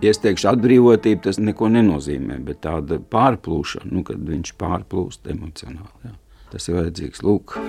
iesteikšu 0.05 0.51
atbrīvotība. 0.53 1.25
Tas 1.27 1.41
neko 1.41 1.71
nenozīmē, 1.73 2.39
bet 2.45 2.63
tāda 2.65 2.99
pārplūšana, 2.99 3.91
nu, 3.93 4.03
kad 4.07 4.21
viņš 4.23 4.55
pārplūst 4.59 5.29
emocionāli. 5.31 6.09
Ja. 6.09 6.15
Tas 6.49 6.65
ir 6.69 6.79
vajadzīgs. 6.79 7.23
Lūk. 7.25 7.59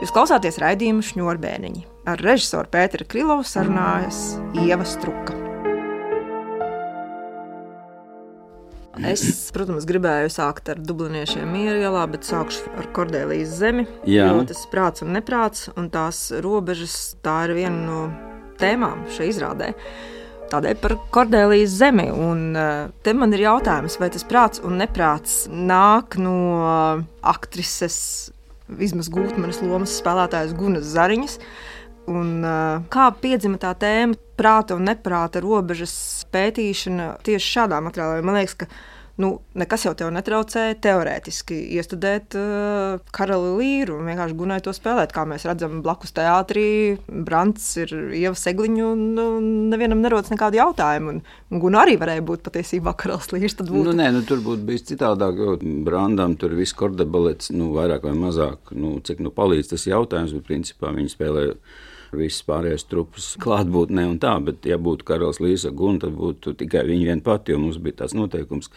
Jūs 0.00 0.12
klausāties 0.16 0.56
raidījumu 0.62 1.04
šņurbēniņi. 1.04 1.82
Ar 2.10 2.18
režisoru 2.18 2.66
Pēteru 2.66 3.04
Krilovu 3.06 3.44
sarunājas 3.46 4.32
Ieva 4.58 4.82
Struka. 4.88 5.36
Es, 9.06 9.22
protams, 9.54 9.86
gribēju 9.86 10.32
sākt 10.34 10.72
ar 10.72 10.80
dubliniešiem 10.82 11.52
mierā, 11.54 12.02
bet 12.10 12.26
sākšu 12.26 12.72
ar 12.80 12.88
Kordelijas 12.96 13.52
zemi. 13.60 13.86
Jā. 14.10 14.26
Jo 14.26 14.42
tas 14.48 14.64
prāts 14.72 15.06
un 15.06 15.14
neprāts 15.14 15.68
un 15.78 15.86
tās 15.94 16.24
robežas, 16.42 16.96
tā 17.22 17.36
ir 17.46 17.54
viena 17.60 17.78
no 17.78 18.00
tēmām 18.58 19.06
šajā 19.14 19.30
izrādē. 19.30 19.70
Tādēļ 20.50 20.82
par 20.82 20.96
Kordelijas 21.14 21.78
zemi. 21.78 22.10
Un 22.10 22.58
eh, 22.58 22.90
te 23.06 23.14
man 23.14 23.38
ir 23.38 23.46
jautājums, 23.46 24.00
vai 24.02 24.10
tas 24.10 24.26
prāts 24.26 24.66
un 24.66 24.82
neprāts 24.82 25.44
nāk 25.46 26.18
no 26.18 26.36
aktrises 27.22 28.32
vismaz 28.78 29.10
gūtmanas 29.14 29.62
lomas 29.62 29.94
spēlētājas 30.02 30.58
Gunas 30.58 30.90
Zariņas. 30.90 31.38
Un, 32.10 32.30
uh, 32.42 32.86
kā 32.90 33.10
piedzima 33.22 33.60
tā 33.62 33.74
tēma, 33.78 34.18
prāta 34.40 34.74
un 34.74 34.88
neprāta 34.88 35.42
robežas 35.44 35.92
pētīšana 36.34 37.12
tieši 37.26 37.52
šādā 37.58 37.78
materiālā? 37.84 38.24
Man 38.26 38.40
liekas, 38.40 38.56
ka 38.62 38.70
nu, 39.20 39.28
nekas 39.58 39.84
jau 39.84 39.92
tev 39.98 40.08
netraucēja 40.14 40.78
teorētiski 40.82 41.56
iestudēt 41.76 42.34
uh, 42.38 43.02
karali 43.14 43.50
līru 43.58 43.98
un 43.98 44.08
vienkārši 44.08 44.36
gunēt 44.38 44.64
to 44.66 44.72
spēlēt. 44.74 45.12
Kā 45.14 45.26
mēs 45.28 45.44
redzam, 45.48 45.80
blakus 45.84 46.14
teātrī 46.16 46.66
Brants 47.06 47.68
ir 47.82 47.92
ieva 48.16 48.34
segliņu 48.38 48.88
un 48.94 49.04
nu, 49.18 49.26
nevienam 49.72 50.02
nerodas 50.02 50.32
nekādu 50.32 50.60
jautājumu. 50.60 51.14
Un, 51.14 51.20
un 51.52 51.62
Guna 51.62 51.84
arī 51.84 51.98
varēja 52.00 52.24
būt 52.26 52.42
patiesībā 52.48 52.96
karalis 52.98 53.30
līrs. 53.34 53.58
Nu, 53.68 53.94
nē, 53.96 54.08
nu, 54.16 54.24
tur 54.26 54.42
būtu 54.46 54.66
bijis 54.66 54.88
citādāk, 54.90 55.38
jo 55.38 55.58
Brandam 55.86 56.34
tur 56.40 56.56
viss 56.58 56.76
kordebalets, 56.76 57.52
nu, 57.54 57.70
vairāk 57.76 58.08
vai 58.08 58.16
mazāk, 58.18 58.74
nu, 58.74 58.96
cik 59.04 59.22
nu 59.22 59.34
palīdz 59.34 59.74
tas 59.74 59.86
jautājums, 59.90 60.34
bet 60.38 60.48
principā 60.48 60.94
viņi 60.96 61.14
spēlēja 61.14 61.56
visas 62.16 62.42
pārējās 62.48 62.86
trupas 62.90 63.30
klātbūtnē 63.42 64.06
un 64.10 64.18
tā, 64.22 64.34
bet, 64.44 64.66
ja 64.68 64.78
būtu 64.80 65.06
karalis 65.08 65.40
Līsa 65.42 65.72
Guna, 65.74 66.02
tad 66.04 66.16
būtu 66.18 66.54
tikai 66.58 66.84
viņa 66.88 67.08
viena 67.10 67.24
pati, 67.24 67.54
jo 67.54 67.62
mums 67.62 67.80
bija 67.82 68.02
tāds 68.02 68.16
noteikums. 68.18 68.70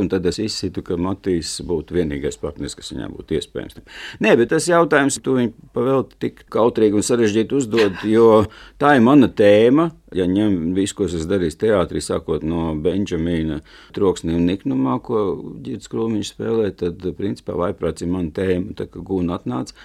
Un 0.00 0.08
tad 0.08 0.24
es 0.30 0.38
izsitu, 0.40 0.80
ka 0.84 0.96
Matīs 0.96 1.58
būtu 1.66 1.98
vienīgais 1.98 2.38
partneris, 2.40 2.76
kas 2.78 2.92
viņam 2.94 3.18
būtu 3.18 3.36
iespējams. 3.36 3.80
Nē, 4.24 4.32
bet 4.40 4.52
tas 4.54 4.68
jautājums, 4.70 5.18
tu 5.20 5.36
viņu 5.36 5.52
pavēlti 5.76 6.20
tik 6.24 6.44
kautrīgi 6.52 6.96
un 6.96 7.04
sarežģīti 7.04 7.58
uzdod, 7.58 8.04
jo 8.08 8.44
tā 8.80 8.94
ir 8.96 9.04
mana 9.04 9.28
tēma. 9.28 9.90
Ja 10.16 10.24
ņem 10.26 10.72
visu, 10.74 10.96
ko 10.98 11.06
es 11.06 11.28
darīju 11.30 11.54
teātrī, 11.60 12.00
sākot 12.02 12.42
no 12.42 12.72
Benžamīna 12.82 13.60
troksnī 13.94 14.34
un 14.34 14.48
niknumā, 14.48 14.96
ko 15.04 15.20
Girds 15.62 15.90
Krūmiņš 15.92 16.32
spēlē, 16.32 16.72
tad 16.80 17.04
principā 17.18 17.54
vaiprāts 17.60 18.02
ir 18.02 18.10
mana 18.10 18.32
tēma. 18.34 18.74
Tā 18.80 18.88
kā 18.90 19.04
gūna 19.06 19.36
atnāca, 19.38 19.76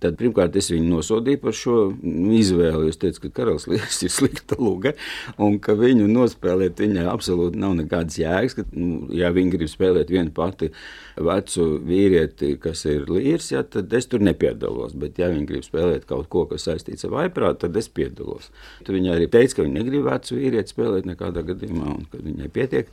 Tad 0.00 0.16
pirmkārt 0.18 0.56
es 0.56 0.70
viņu 0.72 0.88
nosodīju 0.88 1.40
par 1.42 1.54
šo 1.56 1.76
nu, 2.00 2.32
izvēli. 2.34 2.88
Es 2.90 2.98
teicu, 3.00 3.26
ka 3.26 3.32
karalis 3.40 3.68
liekas 3.70 4.00
ir 4.06 4.12
slikta 4.14 4.56
luga 4.58 4.94
un 5.36 5.58
ka 5.62 5.76
viņu 5.78 6.08
nospēlēt 6.10 6.80
viņai 6.82 7.04
absolūti 7.12 7.60
nav 7.60 7.76
nekādas 7.82 8.18
jēgas. 8.22 8.56
Ka, 8.58 8.64
nu, 8.72 9.06
ja 9.14 9.30
viņi 9.34 9.54
grib 9.56 9.70
spēlēt 9.70 10.10
vienu 10.12 10.32
pati 10.34 10.72
vecu 11.16 11.66
vīrieti, 11.86 12.54
kas 12.62 12.84
ir 12.88 13.08
līrs, 13.10 13.50
ja, 13.52 13.62
tad 13.62 13.92
es 13.92 14.08
tur 14.10 14.22
nepiedalos. 14.24 14.94
Bet 14.98 15.18
ja 15.20 15.30
viņi 15.32 15.48
grib 15.48 15.66
spēlēt 15.66 16.06
kaut 16.08 16.30
ko, 16.32 16.46
kas 16.50 16.68
saistīts 16.68 17.08
ar 17.08 17.16
vaiprātu, 17.16 17.66
tad 17.66 17.76
es 17.80 17.90
piedalos. 17.92 18.50
Tad 18.86 18.94
viņa 18.96 19.16
arī 19.16 19.28
teica, 19.32 19.58
ka 19.58 19.66
viņa 19.66 19.78
negrib 19.78 20.08
vecu 20.08 20.38
vīrieti 20.38 20.74
spēlēt 20.74 21.08
nekādā 21.10 21.44
gadījumā 21.52 21.90
un 21.96 22.08
ka 22.12 22.22
viņai 22.22 22.48
pietiek 22.52 22.90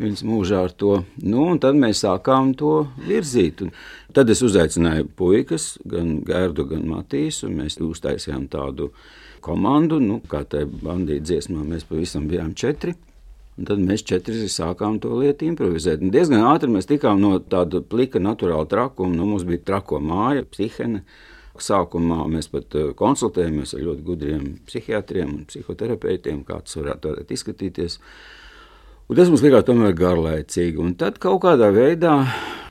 viņas 0.00 0.24
mūžā 0.26 0.64
ar 0.66 0.74
to. 0.74 0.94
Nu, 1.22 1.46
tad 1.62 1.78
mēs 1.78 2.02
sākām 2.04 2.54
to 2.58 2.86
virzīt. 3.06 3.64
Un 3.64 3.72
tad 4.16 4.30
es 4.32 4.42
uzaicināju 4.44 5.08
puikas, 5.18 5.74
gan 5.88 6.18
Gērdu, 6.26 6.66
gan 6.70 6.86
Matīsu, 6.90 7.50
mēs 7.52 7.78
uztaisījām 7.82 8.48
tādu 8.52 8.90
komandu, 9.44 10.00
nu, 10.02 10.20
kā 10.28 10.42
tajā 10.48 10.68
bandīta 10.82 11.28
dziesmā, 11.30 11.64
mēs 11.68 11.86
pavisam 11.88 12.28
bijām 12.30 12.54
četri. 12.58 12.96
Un 13.54 13.68
tad 13.68 13.78
mēs 13.78 14.02
četri 14.02 14.48
sākām 14.50 14.96
to 15.02 15.12
lietu 15.20 15.46
improvizēt. 15.46 16.02
Un 16.02 16.10
diezgan 16.14 16.42
ātri 16.50 16.72
mēs 16.74 16.88
tikām 16.90 17.20
no 17.22 17.36
tāda 17.38 17.78
plika, 17.86 18.18
naturāla 18.18 18.66
trakuma. 18.70 19.14
Nu, 19.14 19.28
mums 19.30 19.46
bija 19.46 19.62
trako 19.70 20.00
māja, 20.02 20.42
psihēna. 20.50 21.04
Sākumā 21.54 22.24
mēs 22.26 22.48
pat 22.50 22.74
eh, 22.74 22.88
konsultējāmies 22.98 23.76
ar 23.76 23.84
ļoti 23.86 24.02
gudriem 24.08 24.46
psihiatriem 24.66 25.36
un 25.36 25.44
psihoterapeitiem, 25.46 26.40
kā 26.48 26.58
tas 26.64 26.80
varētu 26.80 27.12
izskatīties. 27.30 28.00
Un 29.04 29.18
tas 29.18 29.28
mums 29.28 29.42
likās 29.44 29.66
tomēr 29.68 29.92
garlaicīgi. 29.98 30.80
Un 30.80 30.94
tad 30.96 31.18
kaut 31.20 31.42
kādā 31.44 31.68
veidā 31.74 32.14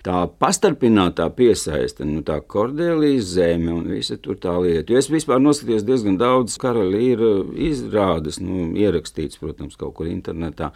tā 0.03 0.23
pastarpinātā 0.41 1.27
piesaiste, 1.37 2.07
nu, 2.09 2.23
tā 2.25 2.39
kordēlijas 2.41 3.35
zeme 3.35 3.71
un 3.71 3.85
visa 3.93 4.17
tur 4.17 4.39
tā 4.41 4.55
lieta. 4.63 4.91
Jo 4.91 4.99
es 4.99 5.11
vispār 5.13 5.39
noskatījos 5.43 5.85
diezgan 5.87 6.17
daudz 6.17 6.57
karalīra 6.61 7.35
izrādes, 7.69 8.41
nu, 8.41 8.71
ierakstīts, 8.81 9.37
protams, 9.43 9.77
kaut 9.79 9.93
kur 9.99 10.09
internetā. 10.09 10.73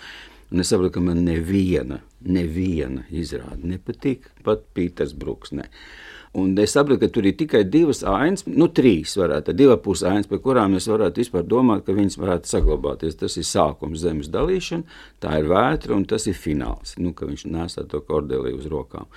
Un 0.54 0.64
es 0.64 0.70
saprotu, 0.72 0.94
ka 0.96 1.04
man 1.04 1.26
neviena, 1.26 2.00
neviena 2.24 3.04
izrāde 3.10 3.68
nepatīk, 3.68 4.30
pat 4.46 4.62
Pīters 4.78 5.18
Bruks. 5.18 5.52
Ne. 5.58 5.68
Un 6.38 6.52
es 6.62 6.76
saprotu, 6.76 7.00
ka 7.02 7.10
tur 7.10 7.26
ir 7.26 7.34
tikai 7.38 7.64
divas 7.66 8.04
ainas, 8.06 8.44
nu, 8.46 8.68
trīs 8.70 9.16
varētu, 9.18 9.56
divi 9.58 9.78
puses 9.82 10.06
ainas, 10.06 10.28
par 10.30 10.42
kurām 10.44 10.76
mēs 10.76 10.86
varētu 10.92 11.24
vispār 11.24 11.46
domāt, 11.50 11.82
ka 11.88 11.96
viņas 11.98 12.20
varētu 12.22 12.52
saglabāties. 12.52 13.18
Tas 13.18 13.40
ir 13.42 13.48
sākums 13.48 14.04
zemes 14.04 14.30
dalīšana, 14.34 15.00
tā 15.24 15.40
ir 15.40 15.50
vētra 15.50 15.96
un 15.98 16.06
tas 16.10 16.28
ir 16.30 16.38
fināls, 16.38 16.94
nu, 17.02 17.16
ka 17.18 17.26
viņš 17.30 17.48
nesā 17.50 17.88
to 17.90 18.04
kordeliju 18.06 18.60
uz 18.60 18.68
rokām. 18.70 19.10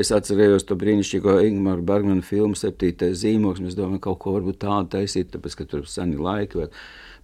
Es 0.00 0.08
atcerējos 0.14 0.64
to 0.70 0.78
brīnišķīgo 0.80 1.36
Ingūru 1.50 1.84
Bergmanu 1.86 2.24
filmu 2.24 2.56
Septītais 2.56 3.20
zīmoks. 3.20 3.60
Mēs 3.62 3.76
domājam, 3.76 4.00
kaut 4.08 4.18
ko 4.24 4.40
tādu 4.48 4.88
taisīt, 4.96 5.28
tāpēc, 5.34 5.58
ka 5.60 5.68
tur 5.68 5.84
ir 5.84 5.92
seni 5.92 6.16
laiki. 6.16 6.62
Vai 6.62 6.70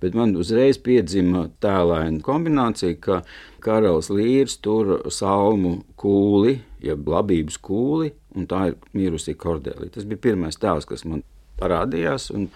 bet 0.04 0.16
man 0.18 0.36
uzreiz 0.38 0.78
piedzima 0.84 1.48
tēlaina 1.64 2.20
kombinācija, 2.24 2.98
ka 3.00 3.22
karalis 3.64 4.10
līrs 4.12 4.58
tur 4.64 4.98
salmu 5.12 5.78
kūli, 6.00 6.58
jeb 6.84 7.08
labības 7.08 7.58
kūli, 7.64 8.12
un 8.36 8.48
tā 8.50 8.68
ir 8.70 8.78
mirusī 8.96 9.36
kordelī. 9.38 9.88
Tas 9.94 10.06
bija 10.08 10.26
pirmais 10.28 10.60
tēls, 10.60 10.86
kas 10.88 11.06
man 11.08 11.24
parādījās, 11.60 12.30
un 12.34 12.48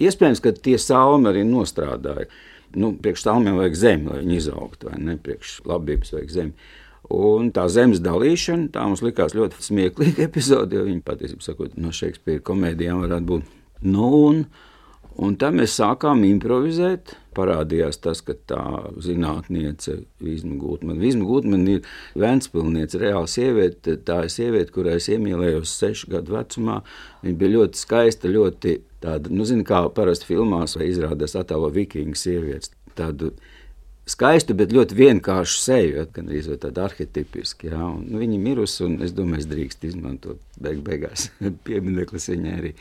iespējams, 0.00 0.42
ka 0.44 0.54
tie 0.56 0.78
salmi 0.80 1.30
arī 1.30 1.44
nostrādāja. 1.48 2.28
Nu, 2.72 2.94
priekš 2.96 3.26
salmiem 3.26 3.58
vajag 3.60 3.74
zemi, 3.76 4.08
lai 4.08 4.22
viņi 4.22 4.38
izaugtu, 4.40 4.88
vai 4.88 5.00
ne? 5.04 5.18
Priekš 5.20 5.58
labības 5.68 6.14
vajag 6.14 6.30
zemi. 6.32 6.70
Un 7.12 7.50
tā 7.52 7.66
zemes 7.68 8.00
dalīšana, 8.00 8.70
tā 8.72 8.84
mums 8.88 9.02
likās 9.04 9.34
ļoti 9.36 9.60
smieklīga 9.60 10.24
epizode, 10.28 10.78
jo 10.78 10.86
viņi 10.86 11.02
patiesībā 11.04 11.44
sakot, 11.44 11.74
no 11.76 11.92
Šekspīra 11.92 12.44
komēdijām 12.46 13.02
varētu 13.04 13.28
būt. 13.28 13.58
Nu, 13.84 14.08
un, 14.30 14.44
Un 15.20 15.34
tad 15.36 15.56
mēs 15.58 15.74
sākām 15.76 16.22
improvizēt. 16.24 17.16
Parādījās 17.36 17.96
tas, 18.04 18.20
ka 18.24 18.34
tā 18.48 18.62
zinātniece, 19.00 20.02
Vīsma 20.20 20.58
Gūtmane, 20.60 21.00
Vīsma 21.00 21.24
Gūtmane 21.28 21.78
ir 21.78 21.86
Vēnspilniece, 22.20 23.00
reāla 23.00 23.28
sieviete. 23.30 23.96
Tā 24.04 24.22
ir 24.26 24.32
sieviete, 24.32 24.72
kurai 24.74 24.98
es 24.98 25.08
iemīlējos 25.12 25.72
sešu 25.80 26.12
gadu 26.12 26.36
vecumā. 26.36 26.82
Viņa 27.24 27.40
bija 27.40 27.54
ļoti 27.56 27.80
skaista, 27.80 28.32
ļoti 28.32 28.76
tāda, 29.04 29.32
nu, 29.32 29.48
zina, 29.48 29.64
kā 29.68 29.82
parasti 29.96 30.28
filmās 30.28 30.76
izrādās 30.80 31.36
attēlo 31.40 31.72
vikingu 31.72 32.18
sievietes. 32.20 32.72
Tādu 32.96 33.32
skaistu, 34.08 34.56
bet 34.58 34.74
ļoti 34.74 34.96
vienkāršu 34.98 35.62
seju, 35.62 36.04
gan 36.12 36.28
arī 36.28 36.42
tādu 36.60 36.84
arhitektisku. 36.84 37.70
Ja? 37.72 37.88
Nu, 37.96 38.20
viņa 38.20 38.36
ir 38.36 38.44
mirusi, 38.44 38.84
un 38.88 39.00
es 39.04 39.14
domāju, 39.16 39.44
es 39.44 39.50
drīkst 39.50 39.88
izmantot 39.88 40.40
beig 40.60 40.82
beigās 40.84 41.30
piemineklis 41.66 42.28
viņai 42.32 42.54
arī. 42.60 42.76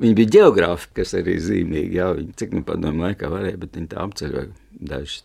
Viņa 0.00 0.16
bija 0.16 0.32
geogrāfa, 0.38 0.88
kas 0.96 1.12
arī 1.18 1.36
zīmīgi, 1.42 1.98
jā, 1.98 2.08
viņa, 2.16 2.36
cik 2.40 2.54
nu 2.56 2.62
padomu 2.66 3.04
laikā 3.06 3.28
varēja, 3.32 3.58
bet 3.60 3.76
viņa 3.76 3.90
tā 3.92 4.04
apceļoja 4.06 4.46
dažas 4.92 5.18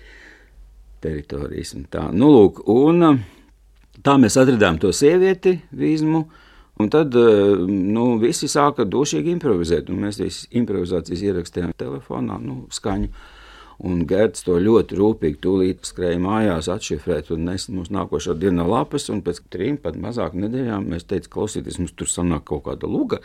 teritorijas. 1.03 1.71
Un 1.77 1.86
tā. 1.91 2.03
Nu, 2.12 2.29
lūk, 2.33 2.62
un 2.74 3.21
tā 4.03 4.17
mēs 4.19 4.38
atradām 4.39 4.79
to 4.81 4.91
sievieti, 4.95 5.57
vīzmu, 5.77 6.24
un 6.83 6.91
tad 6.93 7.15
nu, 7.15 8.09
visi 8.21 8.50
sāka 8.51 8.86
došīgi 8.86 9.33
improvizēt, 9.38 9.89
un 9.93 10.03
mēs 10.03 10.19
visas 10.21 10.51
improvizācijas 10.59 11.25
ierakstījām 11.31 11.74
telefonā, 11.79 12.39
nu, 12.43 12.65
skaņu. 12.74 13.12
Un 13.86 14.00
Gerts 14.10 14.41
to 14.41 14.55
ļoti 14.57 14.98
rūpīgi 14.98 15.38
tūlīt 15.43 15.86
skrēja 15.86 16.17
mājās, 16.22 16.65
atšifrēt 16.74 17.29
un 17.36 17.43
nes 17.46 17.67
mums 17.69 17.91
nākošā 17.93 18.34
dienā 18.41 18.65
lapas. 18.65 19.05
Un 19.13 19.22
pēc 19.25 19.43
trim 19.53 19.77
pat 19.81 20.00
mazāk 20.01 20.34
nedēļām 20.34 20.88
mēs 20.89 21.05
teicām, 21.05 21.29
klausieties, 21.36 21.77
mums 21.77 21.93
tur 21.93 22.10
sanāk 22.10 22.48
kaut 22.50 22.63
kāda 22.65 22.89
luga. 22.89 23.19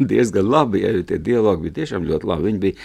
Diezgan 0.00 0.48
labi, 0.48 0.80
ja 0.86 0.94
tie 1.04 1.18
dialogi 1.20 1.66
bija 1.66 1.82
tiešām 1.82 2.08
ļoti 2.08 2.30
labi. 2.30 2.48
Viņi 2.48 2.62
bija, 2.64 2.78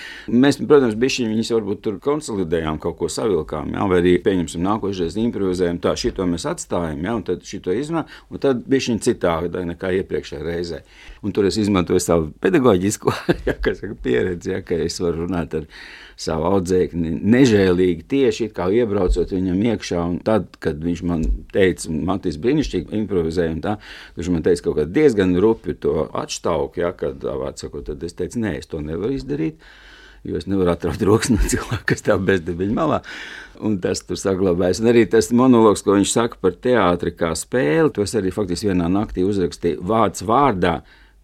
mēs, 0.43 0.59
protams, 0.59 0.97
bišķiņi 0.99 1.31
viņus 1.31 1.53
varbūt 1.55 1.83
tur 1.87 1.99
konsolidējām, 2.03 2.81
kaut 2.83 2.99
ko 2.99 3.09
savilkām, 3.11 3.71
jā, 3.77 3.87
vai 3.91 4.01
arī 4.03 4.15
pieņemsim 4.25 4.65
nākošais 4.65 5.15
improvizējam, 5.23 5.79
tā 5.83 5.95
šito 5.99 6.27
mēs 6.27 6.47
atstājam, 6.51 6.99
jā, 6.99 7.15
un 7.15 7.25
tad 7.31 7.47
šito 7.47 7.75
izrunā, 7.75 8.03
un 8.27 8.43
tad 8.43 8.65
bišķiņi 8.67 9.05
citādi 9.07 9.63
nekā 9.71 9.93
iepriekšējā 10.01 10.43
reizē. 10.43 10.83
Un 11.23 11.33
tur 11.33 11.47
es 11.47 11.55
izmantoju 11.57 12.03
savu 12.03 12.27
pedagoģisko 12.43 13.13
jā, 13.47 13.55
pieredzi, 14.03 14.51
jā, 14.51 14.59
ka 14.65 14.77
es 14.83 14.99
varu 15.01 15.25
runāt 15.25 15.55
ar 15.57 15.69
savu 16.19 16.47
audzēkni 16.47 17.04
nežēlīgi 17.05 18.05
tieši 18.11 18.49
kā 18.55 18.67
iebraucot 18.73 19.31
viņam 19.33 19.61
iekšā. 19.71 20.03
Tad, 20.27 20.47
kad 20.63 20.81
viņš 20.83 21.01
man 21.07 21.25
teica, 21.53 21.93
Matīs 22.09 22.39
brīnišķīgi 22.41 22.95
improvizēja, 23.01 23.55
tā, 23.63 23.75
viņš 24.17 24.31
man 24.33 24.45
teica 24.45 24.67
kaut 24.67 24.79
kā 24.79 24.87
diezgan 24.97 25.35
rupi 25.41 25.77
to 25.79 26.07
atštauku, 26.11 26.83
ja, 26.83 26.93
kad, 26.97 27.25
sakot, 27.61 27.87
tad 27.89 28.03
es 28.05 28.17
teicu, 28.17 28.41
nē, 28.43 28.57
es 28.61 28.71
to 28.71 28.81
nevaru 28.83 29.15
izdarīt. 29.17 29.61
Jo 30.25 30.39
es 30.39 30.47
nevaru 30.49 30.71
atraut 30.73 31.01
rokas 31.05 31.29
no 31.29 31.37
cilvēka, 31.51 31.83
kas 31.91 32.01
tā 32.07 32.17
bezdebiņa 32.17 32.73
malā. 32.73 33.01
Un 33.61 33.77
tas 33.81 34.01
tur 34.01 34.17
saglabājas. 34.17 34.81
Un 34.81 34.89
arī 34.89 35.05
tas 35.09 35.29
monologs, 35.29 35.85
ko 35.85 35.99
viņš 35.99 36.13
saka 36.15 36.39
par 36.41 36.57
teātri 36.57 37.13
kā 37.13 37.29
spēli, 37.37 37.93
tos 37.93 38.17
arī 38.17 38.33
faktiski 38.33 38.71
vienā 38.71 38.89
naktī 38.89 39.23
uzrakstīja 39.27 39.83
vārds 39.85 40.25
vārdā 40.25 40.79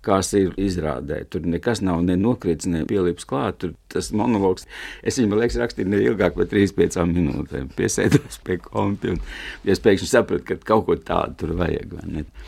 kas 0.05 0.31
ir 0.37 0.55
izrādē. 0.59 1.21
Tur 1.29 1.45
nekas 1.49 1.83
nav 1.85 2.01
ne 2.05 2.17
nokritis, 2.19 2.69
ne 2.71 2.83
pielips 2.89 3.27
klāt. 3.29 3.59
Tur 3.61 3.75
tas 3.91 4.11
monologs, 4.15 4.67
es 5.03 5.19
viņam 5.19 5.37
liekas, 5.39 5.59
rakstīju 5.61 5.91
ne 5.91 6.01
ilgāk 6.07 6.37
par 6.37 6.49
3-5 6.51 6.99
minūtēm. 7.11 7.69
Piesēdos 7.77 8.41
pie 8.45 8.57
kompja 8.63 9.15
un 9.15 9.21
ja 9.67 9.75
es 9.75 9.83
pēkšņi 9.83 10.11
sapratu, 10.11 10.47
ka 10.49 10.59
kaut 10.73 10.87
ko 10.89 10.97
tādu 10.97 11.39
tur 11.43 11.55
vajag. 11.61 11.95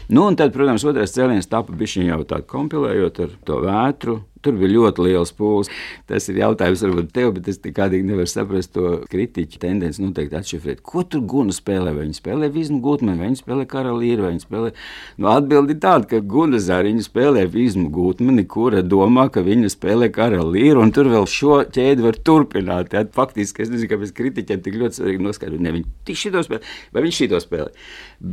Nu, 0.10 0.28
un 0.28 0.40
tad, 0.40 0.54
protams, 0.56 0.86
otrais 0.90 1.14
cēliens 1.16 1.50
tapa 1.52 1.76
bišķiņ 1.78 2.10
jau 2.10 2.22
tā 2.28 2.44
kompilējot 2.48 3.26
ar 3.28 3.36
to 3.48 3.64
vētru 3.64 4.20
Tur 4.44 4.58
bija 4.60 4.74
ļoti 4.74 5.06
liels 5.08 5.32
pūles. 5.38 5.72
Tas 6.10 6.28
ir 6.28 6.42
jautājums 6.42 6.84
varbūt 6.84 7.12
tev, 7.16 7.32
bet 7.38 7.48
es 7.52 7.62
nekādīgi 7.64 8.08
nevaru 8.10 8.30
saprast 8.30 8.74
to 8.76 8.98
kritiķu 9.12 9.62
tendenci 9.62 10.04
noteikti 10.04 10.40
atšifrēt. 10.40 10.82
Ko 10.84 11.06
tur 11.08 11.24
guna 11.30 11.56
spēlē? 11.56 11.94
Vai 11.96 12.08
viņi 12.08 12.18
spēlē 12.20 12.50
Vizmu 12.54 12.82
Gutmanu, 12.84 13.22
vai 13.22 13.30
viņi 13.30 13.40
spēlē 13.40 13.68
Karalīru, 13.72 14.26
vai 14.26 14.34
viņi 14.34 14.44
spēlē... 14.44 14.74
Nu, 15.22 15.30
atbildi 15.32 15.78
tāda, 15.84 16.10
ka 16.10 16.20
Guna 16.34 16.60
Zariņa 16.64 17.06
spēlē 17.06 17.46
Vizmu 17.54 17.88
Gutmani, 17.94 18.44
kura 18.50 18.84
domā, 18.84 19.30
ka 19.34 19.44
viņa 19.46 19.72
spēlē 19.72 20.10
Karalīru, 20.14 20.84
un 20.84 20.92
tur 20.96 21.10
vēl 21.14 21.28
šo 21.30 21.62
ķēdi 21.74 22.04
var 22.04 22.20
turpināt. 22.28 22.96
Ja? 22.96 23.06
Faktiski 23.16 23.64
es 23.64 23.72
nezinu, 23.72 23.92
kāpēc 23.94 24.14
kritiķiem 24.18 24.64
tik 24.66 24.80
ļoti 24.82 25.00
svarīgi 25.00 25.28
noskaidrot, 25.28 25.64
ne 25.64 25.76
viņi 25.78 26.18
šito 26.20 26.44
spēlē, 26.46 26.74
vai 26.94 27.06
viņi 27.06 27.18
šito 27.22 27.40
spēlē. 27.44 27.72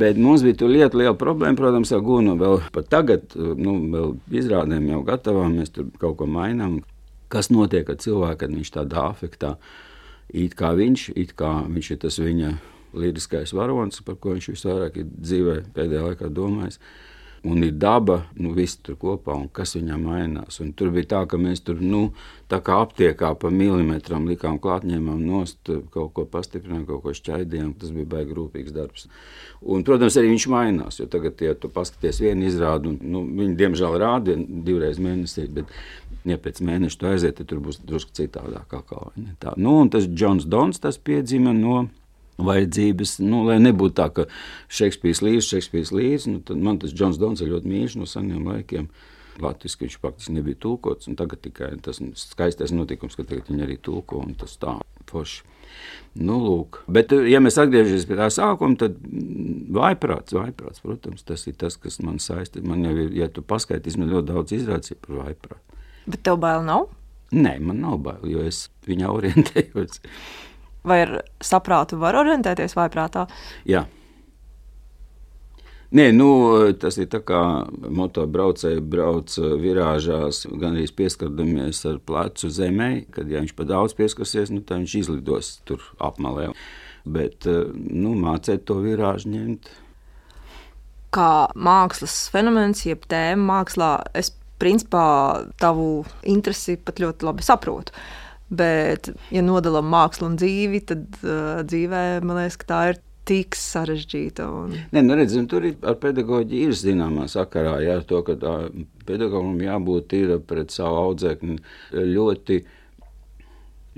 Bet 0.01 0.19
mums 0.21 0.43
bija 0.45 0.59
tur 0.61 0.71
lieta, 0.71 0.97
liela 0.97 1.15
problēma, 1.19 1.57
protams, 1.59 1.91
ar 1.95 2.03
Gunu 2.05 2.35
vēl 2.39 2.61
pat 2.75 2.89
tagad, 2.91 3.35
nu, 3.35 3.77
vēl 3.91 4.13
izrādēm 4.41 4.87
jau 4.91 5.01
gatavām, 5.07 5.57
mēs 5.59 5.73
tur 5.75 5.89
kaut 6.01 6.17
ko 6.19 6.27
mainām. 6.29 6.81
Kas 7.31 7.51
notiek 7.53 7.87
ar 7.89 7.99
cilvēku, 8.01 8.41
kad 8.43 8.51
viņš 8.57 8.73
tādā 8.75 9.05
afektā, 9.13 9.53
it 10.35 10.57
kā 10.59 10.73
viņš, 10.75 11.11
it 11.15 11.35
kā 11.39 11.61
viņš 11.69 11.91
ir 11.93 12.01
tas 12.03 12.19
viņa 12.19 12.51
liriskais 12.97 13.53
varonis, 13.55 14.01
par 14.03 14.17
ko 14.19 14.35
viņš 14.35 14.49
visvairāk 14.51 14.99
ir 14.99 15.07
dzīvē 15.15 15.55
pēdējā 15.75 16.09
laikā 16.09 16.31
domājis 16.35 16.81
un 17.43 17.63
ir 17.65 17.73
daba, 17.81 18.19
nu, 18.37 18.51
viss 18.53 18.77
tur 18.85 18.97
kopā, 19.01 19.33
un 19.33 19.47
kas 19.53 19.73
viņā 19.77 19.97
mainās. 19.97 20.59
Un 20.61 20.73
tur 20.77 20.91
bija 20.93 21.09
tā, 21.15 21.21
ka 21.29 21.39
mēs 21.41 21.63
tur, 21.65 21.79
nu, 21.81 22.11
tā 22.51 22.59
kā 22.61 22.77
aptiekā 22.83 23.31
pa 23.41 23.49
milimetram 23.53 24.27
likām 24.29 24.59
klāt, 24.61 24.85
ņēmām 24.85 25.23
nost, 25.25 25.71
kaut 25.93 26.11
ko 26.17 26.25
pastiprinājām, 26.29 26.85
kaut 26.89 27.01
ko 27.05 27.15
šķaidījām. 27.17 27.73
Tas 27.81 27.93
bija 27.95 28.09
baigi 28.13 28.37
rūpīgs 28.37 28.75
darbs. 28.75 29.07
Un, 29.61 29.85
protams, 29.87 30.17
arī 30.21 30.33
viņš 30.33 30.47
mainās, 30.53 30.99
jo 31.01 31.07
tagad, 31.09 31.41
ja 31.41 31.55
tu 31.57 31.71
paskaties 31.73 32.21
vienu 32.21 32.45
izrādu, 32.49 32.93
un, 32.93 32.99
nu, 33.01 33.23
viņi 33.41 33.57
diemžēl 33.57 33.97
rāda 34.01 34.37
divreiz 34.37 35.01
mēnesī, 35.01 35.47
bet, 35.53 35.73
ja 36.29 36.37
pēc 36.41 36.61
mēneša 36.65 37.01
tu 37.01 37.09
aiziet, 37.09 37.39
tad 37.39 37.49
tur 37.49 37.63
būs 37.65 37.81
drusku 37.81 38.13
citādāk. 38.21 38.69
Kā, 38.69 39.01
tā. 39.41 39.55
Nu, 39.57 39.79
un 39.81 39.89
tas 39.93 40.05
Džons 40.05 40.45
Dons, 40.49 40.81
tas 40.81 41.01
piedzima 41.01 41.55
no 41.57 41.87
vajadzības. 42.47 43.17
Nu, 43.23 43.43
lai 43.47 43.59
nebūtu 43.61 43.97
tā, 44.01 44.09
ka 44.15 44.27
Šekspīrs 44.71 45.23
līdzi, 45.25 45.47
Šekspīrs 45.53 45.93
līdzi, 45.95 46.35
nu, 46.35 46.43
tad 46.47 46.61
man 46.61 46.81
tas 46.81 46.93
Džons 46.95 47.21
Dons 47.21 47.43
ir 47.43 47.53
ļoti 47.53 47.71
mīļš 47.71 47.97
no 48.01 48.09
seniem 48.09 48.47
laikiem. 48.51 48.89
Latvijas 49.41 49.77
viņš 49.79 49.95
faktiski 50.03 50.35
nebija 50.35 50.59
tulkots, 50.61 51.07
un 51.09 51.15
tagad 51.17 51.41
tikai 51.45 51.71
tas 51.81 52.01
skaistais 52.19 52.73
notikums, 52.75 53.15
ka 53.17 53.25
tagad 53.25 53.49
viņi 53.49 53.65
arī 53.65 53.77
tulko, 53.81 54.19
un 54.21 54.35
tas 54.37 54.57
tā 54.61 54.75
forši. 55.09 55.47
Nu, 56.19 56.37
lūk. 56.43 56.81
Bet, 56.91 57.13
ja 57.31 57.39
mēs 57.39 57.55
atgriežamies 57.61 58.03
pie 58.09 58.17
tā 58.19 58.27
sākuma, 58.33 58.75
tad 58.79 58.97
vaiprāts, 59.71 60.35
vaiprāts, 60.35 60.83
protams, 60.83 61.23
tas 61.27 61.45
ir 61.47 61.55
tas, 61.59 61.77
kas 61.79 62.01
man 62.03 62.19
saista. 62.19 62.63
Man 62.65 62.83
jau 62.83 62.91
ir, 63.05 63.13
ja 63.15 63.29
tu 63.31 63.43
paskaitīsi, 63.47 64.01
man 64.01 64.11
ļoti 64.11 64.33
daudz 64.33 64.55
izrādes 64.57 64.97
par 65.05 65.21
vaiprātu. 65.23 65.79
Bet 66.11 66.25
tev 66.27 66.41
bail 66.43 66.65
nav? 66.67 66.89
Nē, 67.31 67.55
man 67.63 67.79
nav 67.79 68.01
bail, 68.03 68.25
jo 68.27 68.43
es 68.43 68.65
viņā 68.89 69.11
orientējos. 69.15 70.01
Vai 70.87 71.01
ar 71.05 71.17
saprātu 71.43 71.99
var 72.01 72.17
orientēties 72.17 72.73
vai 72.77 72.87
prātā? 72.93 73.27
Jā. 73.69 73.85
Nē, 75.91 76.05
nu, 76.15 76.29
tas 76.79 76.95
ir 77.03 77.09
tā 77.11 77.19
kā 77.27 77.41
motobraucēji 77.67 78.79
brauc 78.93 79.33
virāžās, 79.59 80.45
gan 80.47 80.77
arī 80.77 80.85
pieskardamies 80.95 81.83
ar 81.89 81.97
plecu 82.07 82.47
zemē, 82.47 82.91
kad 83.11 83.27
ja 83.27 83.41
viņš 83.43 83.51
pa 83.57 83.67
daudz 83.67 83.97
pieskarsies, 83.97 84.53
nu, 84.55 84.63
tad 84.63 84.79
viņš 84.79 84.95
izlidos 85.01 85.57
tur 85.67 85.83
apmalē. 85.99 86.53
Bet 87.03 87.43
nu, 87.43 88.15
mācīt 88.15 88.63
to 88.69 88.79
virāžu 88.79 89.33
ņemt. 89.33 89.67
Kā 91.11 91.31
mākslas 91.59 92.15
fenomens, 92.31 92.85
jeb 92.87 93.03
tēma 93.11 93.43
mākslā, 93.57 93.97
es 94.15 94.31
principā 94.61 95.05
tavu 95.59 96.05
interesi 96.23 96.77
pat 96.79 97.03
ļoti 97.03 97.27
labi 97.27 97.43
saprotu. 97.43 97.91
Bet, 98.51 99.11
ja 99.31 99.43
nodalām 99.45 99.87
mākslu 99.91 100.27
un 100.27 100.35
dzīvi, 100.39 100.83
tad 100.89 101.07
uh, 101.23 101.61
dzīvē 101.63 102.03
man 102.25 102.41
liekas, 102.41 102.59
ka 102.59 102.67
tā 102.67 102.81
ir 102.91 102.99
tik 103.27 103.55
sarežģīta. 103.55 104.47
Un... 104.51 104.75
Nē, 104.91 105.03
nu 105.05 105.15
redz, 105.15 105.37
tur 105.49 105.67
ir 105.69 105.77
ar 105.87 105.95
pedagoģiju 106.01 106.71
ir 106.71 106.75
zināmā 106.75 107.29
sakarā, 107.31 107.77
jā, 107.85 107.99
to, 108.07 108.19
ka 108.27 108.35
pedagogam 109.07 109.55
jābūt 109.61 110.17
ir 110.17 110.35
pret 110.47 110.73
savu 110.75 110.99
audzēkni 111.07 111.59
ļoti. 111.95 112.61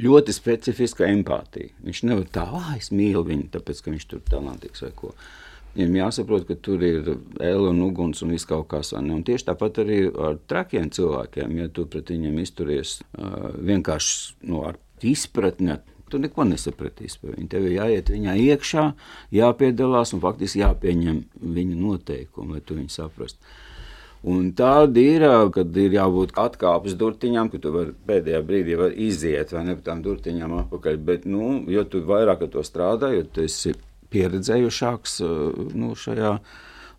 Ļoti 0.03 0.33
specifiska 0.33 1.05
empātija. 1.05 1.69
Viņš 1.85 1.99
nevar 2.09 2.25
tā, 2.33 2.47
ah, 2.57 2.71
es 2.73 2.87
mīlu 2.89 3.21
viņu, 3.27 3.51
tāpēc, 3.53 3.81
ka 3.85 3.91
viņš 3.93 4.07
tur 4.09 4.23
talantīgs 4.25 4.81
vai 4.81 4.89
ko. 4.97 5.11
Uh, 5.11 5.42
Viņam 5.73 5.95
jāsaprot, 5.97 6.43
ka 6.45 6.55
tur 6.61 6.83
ir 6.85 7.07
ēle 7.41 7.71
un 7.71 7.79
uguns 7.81 8.21
un 8.21 8.35
viss 8.35 8.45
kaut 8.45 8.67
kas 8.69 8.91
tāds. 8.93 9.23
Tieši 9.25 9.47
tāpat 9.47 9.79
arī 9.81 10.03
ar 10.11 10.37
trakiem 10.49 10.91
cilvēkiem, 10.93 11.55
ja 11.57 11.71
tu 11.73 11.87
pret 11.89 12.11
viņiem 12.13 12.37
izturies 12.43 12.99
uh, 13.01 13.49
vienkārši 13.57 14.45
nu, 14.51 14.61
ar 14.69 14.77
izpratni. 15.01 15.79
Tu 16.13 16.19
neko 16.21 16.45
nesapratīsi 16.45 17.17
par 17.23 17.33
viņu. 17.33 17.49
Tev 17.49 17.65
ir 17.65 17.77
jāiet 17.79 18.11
viņā 18.13 18.35
iekšā, 18.53 18.83
jāpiedalās 19.33 20.13
un 20.13 20.21
faktiski 20.21 20.61
jāpieņem 20.61 21.23
viņa 21.41 21.77
noteikumi, 21.79 22.53
lai 22.53 22.61
tu 22.61 22.77
viņu 22.77 22.93
saprastu. 22.93 23.41
Un 24.23 24.51
tāda 24.55 25.01
ir, 25.01 25.25
kad 25.51 25.73
ir 25.75 25.97
jābūt 25.97 26.37
atkāpes 26.39 26.93
durtiņām, 26.99 27.49
ka 27.51 27.59
tu 27.59 27.73
vari 27.73 27.95
pēdējā 28.07 28.43
brīdī 28.45 28.77
var 28.79 28.93
iziet 28.93 29.51
vai 29.51 29.65
ne 29.67 29.75
pa 29.79 29.89
tām 29.89 30.05
durtiņām 30.05 30.53
atpakaļ. 30.61 31.01
Bet, 31.09 31.25
nu, 31.27 31.57
jo 31.67 31.83
tu 31.83 32.05
vairāk 32.07 32.45
ar 32.45 32.53
to 32.53 32.63
strādā, 32.63 33.09
jo 33.17 33.25
tu 33.25 33.43
esi 33.43 33.73
pieredzējušāks 34.13 35.19
eh, 35.25 35.65
nu, 35.79 35.93
šajā 35.99 36.37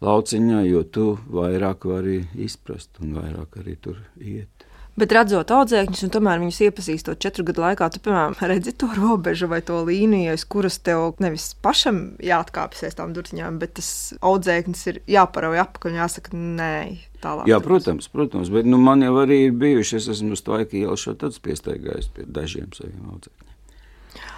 lauciņā, 0.05 0.61
jo 0.69 0.85
tu 0.85 1.09
vairāk 1.33 1.89
vari 1.89 2.21
izprast 2.35 3.03
un 3.03 3.17
vairāk 3.21 3.61
arī 3.63 3.79
tur 3.81 4.01
iet. 4.21 4.65
Bet 4.95 5.11
redzot 5.11 5.51
audzēkņus, 5.51 6.05
un 6.07 6.11
tomēr 6.15 6.39
viņus 6.39 6.61
iepazīstot 6.69 7.19
četru 7.19 7.43
gadu 7.49 7.65
laikā, 7.65 7.89
tu, 7.91 7.99
piemēram, 8.05 8.37
redzi 8.53 8.75
to 8.79 8.87
robežu 8.95 9.49
vai 9.51 9.59
to 9.67 9.81
līniju, 9.87 10.37
uz 10.39 10.45
kuras 10.47 10.79
tev 10.87 11.17
nevis 11.23 11.49
pašam 11.65 12.05
jāatkāpjas 12.23 12.87
aiz 12.87 12.99
tām 13.01 13.15
durtiņām, 13.17 13.59
bet 13.63 13.75
tas 13.81 13.89
audzēknis 14.23 14.85
ir 14.93 15.01
jāparauj 15.17 15.65
apakaļ 15.65 15.95
un 15.95 16.01
jāsaka, 16.05 16.45
nē. 16.61 16.77
Tālāk. 17.25 17.49
Jā, 17.49 17.57
protams, 17.65 18.05
protams, 18.13 18.51
bet 18.53 18.67
nu, 18.69 18.77
man 18.85 19.01
jau 19.01 19.15
arī 19.23 19.47
ir 19.47 19.55
bijuši, 19.57 19.97
es 19.97 20.11
esmu 20.13 20.37
uz 20.37 20.43
to 20.45 20.53
laiku 20.53 20.77
ielšu 20.77 21.15
tāds 21.23 21.41
piestaigājis 21.41 22.11
pie 22.13 22.27
dažiem 22.29 22.69
saviem 22.77 23.07
audzēkņiem. 23.15 23.44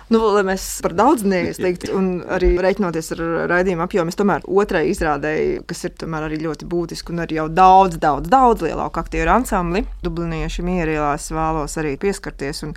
Nu, 0.07 0.21
lai 0.31 0.45
mēs 0.47 0.65
par 0.85 0.95
daudz 0.95 1.25
neizteiktu, 1.27 1.91
un 1.99 2.11
arī 2.37 2.53
reiķinoties 2.62 3.11
ar 3.17 3.23
raidījumu 3.51 3.83
apjomu, 3.87 4.12
es 4.12 4.19
tomēr 4.19 4.47
otrai 4.47 4.85
izrādēju, 4.93 5.65
kas 5.67 5.83
ir 5.89 5.97
tomēr 5.99 6.29
arī 6.29 6.39
ļoti 6.45 6.69
būtiski 6.71 7.15
un 7.15 7.25
arī 7.25 7.41
jau 7.41 7.49
daudz, 7.51 7.99
daudz, 8.03 8.31
daudz 8.31 8.67
lielāku 8.69 9.03
aktieru 9.03 9.35
ansambli. 9.35 9.83
Dublinieši 10.07 10.65
mierielās 10.67 11.27
vēlos 11.35 11.75
arī 11.83 11.97
pieskarties. 12.03 12.62
Un, 12.69 12.77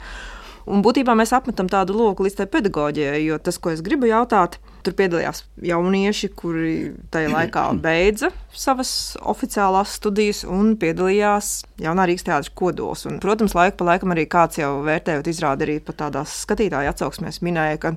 un 0.66 0.82
būtībā 0.86 1.14
mēs 1.18 1.36
apmetam 1.38 1.70
tādu 1.70 1.98
loku 2.00 2.26
līdz 2.26 2.42
tai 2.42 2.50
pedagoģijai, 2.58 3.22
jo 3.28 3.38
tas, 3.46 3.62
ko 3.62 3.76
es 3.76 3.86
gribu 3.86 4.10
jautāt, 4.10 4.58
Tur 4.84 4.96
piedalījās 4.96 5.44
jaunieši, 5.65 6.32
kuri 6.39 6.76
tajā 7.12 7.34
laikā 7.34 7.65
beidza 7.86 8.32
savas 8.56 8.92
oficiālās 9.30 9.94
studijas 10.00 10.42
un 10.48 10.74
piedalījās 10.80 11.52
jaunā 11.80 12.06
Rīgas 12.10 12.26
teātris 12.28 12.52
kodols. 12.58 13.06
Un, 13.08 13.20
protams, 13.24 13.54
laika 13.56 13.78
pa 13.80 13.88
laikam 13.92 14.13
arī 14.15 14.26
kāds 14.30 14.60
jau 14.60 14.72
vērtējot 14.86 15.30
izrādi 15.32 15.68
arī 15.68 15.78
pat 15.86 16.00
tādās 16.02 16.34
skatītāju 16.44 16.92
atsauksmēs 16.92 17.39
minēja, 17.46 17.78
ka, 17.84 17.94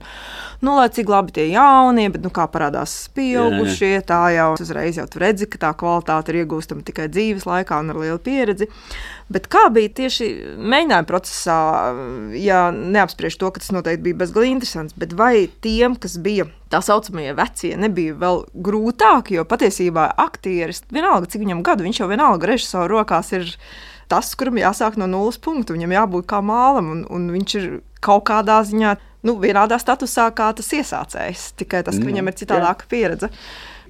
nu, 0.63 0.77
lai 0.77 0.89
cik 0.93 1.11
labi 1.11 1.35
tie 1.39 1.49
jaunie, 1.51 2.09
bet, 2.13 2.23
nu, 2.25 2.31
kā 2.35 2.47
parādās 2.53 2.95
pieaugušie, 3.17 3.95
tā 4.09 4.21
jau 4.37 4.53
uzreiz 4.61 5.01
jau 5.01 5.09
tu 5.11 5.23
redzi, 5.23 5.49
ka 5.51 5.63
tā 5.67 5.73
kvalitāte 5.79 6.35
ir 6.35 6.43
iegūstama 6.43 6.85
tikai 6.87 7.09
dzīves 7.13 7.49
laikā 7.49 7.83
un 7.83 7.95
ar 7.95 8.03
lielu 8.05 8.23
pieredzi. 8.23 8.69
Bet 9.33 9.49
kā 9.53 9.67
bija 9.73 9.91
tieši 10.03 10.29
mēģinājuma 10.61 11.09
procesā, 11.09 11.59
ja 12.37 12.67
neapspriež 12.75 13.39
to, 13.41 13.51
ka 13.51 13.63
tas 13.63 13.73
noteikti 13.75 14.11
bija 14.11 14.23
bezgalīgi 14.25 14.59
interesants, 14.59 14.99
bet 14.99 15.17
vai 15.17 15.49
tiem, 15.65 15.97
kas 15.97 16.19
bija 16.21 16.51
tā 16.73 16.81
saucamie 16.85 17.31
vecie 17.37 17.75
nebija 17.81 18.17
vēl 18.19 18.43
grūtāki, 18.67 19.37
jo 19.39 19.47
patiesībā 19.49 20.09
aktieris, 20.25 20.83
vienalga 20.93 21.31
cik 21.31 21.45
viņam 21.45 21.63
gadu, 21.67 21.87
viņš 21.87 22.03
jau 22.03 22.11
vienalga 22.11 22.51
režisoru 22.51 22.99
rokās 22.99 23.33
ir 23.37 23.49
tas, 24.13 24.33
kuram 24.37 24.61
jāsāk 24.61 24.99
no 25.01 25.09
nulles 25.09 25.39
punkta, 25.41 25.77
viņam 25.77 25.95
jābūt 25.97 26.29
kā 26.29 26.43
mālam, 26.45 26.91
un, 26.95 27.05
un 27.13 27.29
viņš 27.33 27.57
ir 27.61 27.69
kaut 28.05 28.27
kādā 28.29 28.59
ziņā 28.67 28.97
nu, 29.29 29.37
vienādā 29.43 29.79
statusā 29.81 30.27
kā 30.37 30.51
tas 30.57 30.73
iesācējs, 30.75 31.53
tikai 31.61 31.85
tas, 31.87 31.97
ka 31.97 32.05
mm, 32.05 32.11
viņam 32.11 32.31
ir 32.31 32.39
citādāka 32.41 32.89
pieredze. 32.91 33.31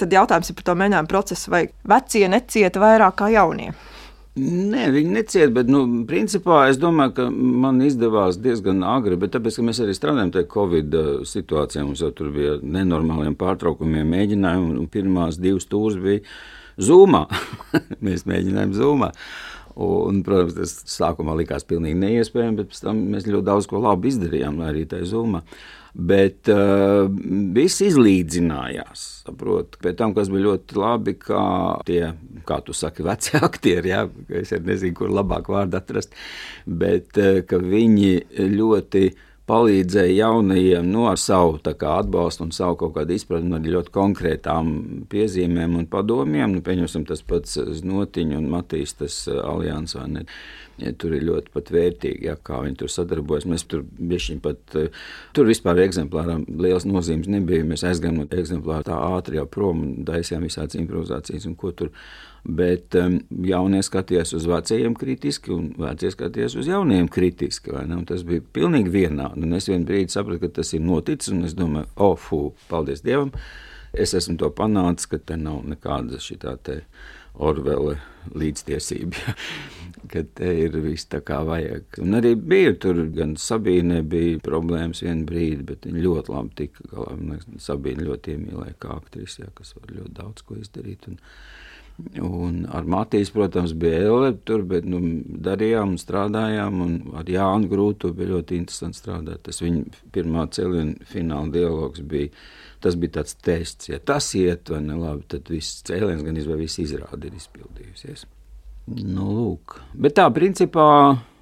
Tad 0.01 0.13
jautājums 0.13 0.51
ir 0.51 0.59
par 0.59 0.67
to 0.69 0.77
mēģinājumu 0.79 1.11
procesu, 1.11 1.51
vai 1.53 1.65
vecie 1.89 2.27
necieta 2.31 2.83
vairāk 2.83 3.19
kā 3.21 3.31
jaunie. 3.33 3.71
Nē, 4.33 4.87
viņi 4.89 5.11
neciet, 5.13 5.51
bet, 5.53 5.69
nu, 5.69 5.83
principā 6.09 6.63
es 6.71 6.79
domāju, 6.81 7.13
ka 7.19 7.25
man 7.29 7.83
izdevās 7.85 8.39
diezgan 8.41 8.81
agri, 8.89 9.19
bet 9.21 9.35
tāpēc, 9.35 9.59
ka 9.59 9.65
mēs 9.67 9.81
arī 9.85 9.93
strādājam 9.93 10.31
tajā 10.33 10.49
Covid 10.55 10.97
uh, 10.97 11.11
situācijā, 11.29 11.83
mums 11.85 12.01
jau 12.01 12.09
tur 12.17 12.31
bija 12.33 12.55
nenormāliem 12.65 13.37
pārtraukumiem 13.37 14.09
mēģinājumi, 14.09 14.79
un 14.81 14.89
pirmās 14.89 15.37
divas 15.37 15.69
stūras 15.69 16.01
bija 16.01 16.25
Zoomā. 16.81 17.27
mēs 18.09 18.25
mēģinājām 18.25 18.73
Zoomā. 18.79 19.11
Un, 19.81 20.21
protams, 20.27 20.57
tas 20.59 20.97
sākumā 20.99 21.37
likās 21.39 21.65
pilnīgi 21.69 21.97
neiespējami, 22.01 22.59
bet 22.61 22.73
pēc 22.73 22.83
tam 22.85 23.07
mēs 23.13 23.29
ļoti 23.29 23.47
daudz 23.47 23.69
ko 23.71 23.81
labi 23.81 24.13
izdarījām 24.13 24.61
arī 24.67 24.85
tajā 24.91 25.09
Zoomā. 25.15 25.41
Bet 25.93 26.49
uh, 26.49 27.05
viss 27.53 27.83
izlīdzinājās. 27.85 29.01
Saprot, 29.27 29.77
pēc 29.85 29.99
tam, 29.99 30.15
kas 30.17 30.31
bija 30.33 30.47
ļoti 30.47 30.79
labi, 30.81 31.17
kā 31.21 31.43
tie, 31.89 32.15
kā 32.49 32.61
tu 32.65 32.77
saki, 32.77 33.05
veci 33.09 33.37
aktieri, 33.41 33.93
jā, 33.93 34.07
es 34.41 34.55
nezinu, 34.57 34.97
kur 35.01 35.13
labāk 35.13 35.53
vārdu 35.53 35.81
atrast, 35.81 36.17
bet 36.65 37.21
uh, 37.21 37.45
viņi 37.45 38.15
ļoti 38.57 39.07
palīdzēja 39.51 40.15
jaunajiem 40.15 40.87
nu, 40.93 41.05
savu 41.19 41.59
atbalstu 41.65 42.47
un 42.47 42.53
savu 42.55 42.77
kaut 42.81 42.95
kādu 42.97 43.17
izpratni 43.17 43.57
ar 43.57 43.69
ļoti 43.75 43.93
konkrētām 43.95 44.73
piezīmēm 45.11 45.77
un 45.81 45.87
padomiem. 45.91 46.55
Nu, 46.55 46.63
pieņemsim, 46.65 47.07
tas 47.09 47.25
pats 47.27 47.59
Znotiņš 47.81 48.39
un 48.39 48.51
Matīs, 48.53 48.95
tas 48.99 49.25
uh, 49.31 49.43
alians 49.51 49.97
vai 49.99 50.09
ne. 50.17 50.27
Ja, 50.81 50.91
tur 50.97 51.13
ir 51.15 51.27
ļoti 51.27 51.75
vērtīgi, 51.75 52.27
ja, 52.31 52.35
kā 52.41 52.63
viņi 52.65 52.79
tur 52.81 52.91
sadarbojas. 52.91 53.45
Mēs 53.51 53.67
tur 53.69 53.85
bijām 53.85 54.41
pat. 54.43 54.63
Eh, 54.79 55.05
tur 55.37 55.47
vispār 55.51 55.83
eksemplāram 55.85 56.47
liels 56.49 56.87
nozīmes 56.89 57.29
nebija. 57.31 57.67
Mēs 57.69 57.85
aizgājām 57.87 58.23
no 58.23 58.27
eksemplāra 58.31 58.87
tā 58.89 58.97
ātri 59.19 59.39
jau 59.39 59.45
prom 59.47 59.85
un 59.85 60.07
taisījām 60.09 60.49
visādas 60.49 60.81
improvizācijas 60.81 61.47
un 61.51 61.59
ko 61.61 61.75
tur. 61.77 61.93
Bet 62.43 62.97
um, 62.99 63.21
jaunie 63.47 63.85
skatījās 63.87 64.33
uz 64.35 64.49
vecajiem 64.51 64.97
kritiski, 64.99 65.53
un 65.55 65.69
vecie 65.79 66.11
skatījās 66.11 66.57
uz 66.59 66.71
jauniem 66.71 67.07
kritiski. 67.13 67.75
Tas 68.09 68.25
bija 68.27 68.43
pilnīgi 68.57 68.91
vienādi. 68.91 69.45
Un 69.47 69.59
es 69.59 69.71
vienā 69.71 69.87
brīdī 69.87 70.11
sapratu, 70.11 70.43
ka 70.43 70.57
tas 70.59 70.75
ir 70.75 70.83
noticis, 70.83 71.31
un 71.35 71.47
es 71.47 71.55
domāju, 71.59 71.87
oh, 72.03 72.17
fū, 72.19 72.49
paldies 72.73 73.05
Dievam! 73.07 73.31
Es 73.93 74.15
esmu 74.17 74.39
to 74.41 74.49
panācis, 74.57 75.07
ka 75.07 75.21
te 75.21 75.37
nav 75.37 75.61
nekāda 75.69 76.19
šī 76.23 76.39
tā 76.43 76.57
te 76.65 76.81
Orvela 77.33 77.95
līdztiesība, 78.37 79.35
ka 80.13 80.21
te 80.37 80.51
ir 80.65 80.75
viss 80.85 81.09
tā 81.09 81.23
kā 81.25 81.39
vajag. 81.49 82.01
Un 82.05 82.19
arī 82.19 82.35
bija 82.37 82.75
tur, 82.85 83.01
gan 83.15 83.35
Sabīne 83.41 84.03
bija 84.05 84.41
problēmas 84.45 85.01
vienu 85.05 85.25
brīdi, 85.29 85.63
bet 85.71 85.89
viņa 85.89 86.05
ļoti 86.05 86.35
labi 86.35 86.57
tika 86.61 86.91
galā. 86.91 87.39
Sabīne 87.63 88.05
ļoti 88.09 88.37
iemīlēja 88.37 88.77
kā 88.85 88.99
aktrise, 88.99 89.47
ja, 89.47 89.53
kas 89.57 89.73
var 89.79 89.95
ļoti 89.97 90.15
daudz 90.19 90.45
ko 90.45 90.59
izdarīt. 90.61 91.09
Un, 91.09 91.21
Un 92.23 92.65
ar 92.73 92.89
Matīs, 92.89 93.31
protams, 93.31 93.75
bija 93.79 94.01
Ele, 94.09 94.33
tur, 94.49 94.65
bet 94.67 94.89
nu, 94.89 94.99
darījām 95.45 95.95
un 95.95 96.01
strādājām. 96.01 96.81
Un 96.83 96.97
ar 97.21 97.29
Jānu 97.31 97.71
Grūtu 97.71 98.15
bija 98.17 98.35
ļoti 98.35 98.59
interesanti 98.59 98.99
strādāt. 98.99 99.45
Tas 99.47 99.63
viņa 99.63 100.05
pirmā 100.15 100.49
cēliena 100.57 101.09
fināla 101.13 101.53
dialogs 101.55 102.03
bija 102.03 102.33
Tas 102.83 102.97
bija 102.99 103.21
tāds 103.21 103.37
tests, 103.39 103.89
ja 103.93 104.01
tas 104.03 104.33
iet 104.35 104.71
vai 104.73 104.81
ne 104.83 104.97
labi, 104.99 105.23
tad 105.31 105.51
viss 105.53 105.85
cēliens, 105.87 106.25
gan 106.27 106.39
izvēl, 106.39 106.65
viss 106.65 106.81
izrādi 106.83 107.29
ir 107.29 107.37
izpildījusies. 107.39 108.25
Nu, 108.91 109.29
lūk. 109.31 109.77
Bet 109.95 110.17
tā, 110.19 110.25
principā, 110.35 110.87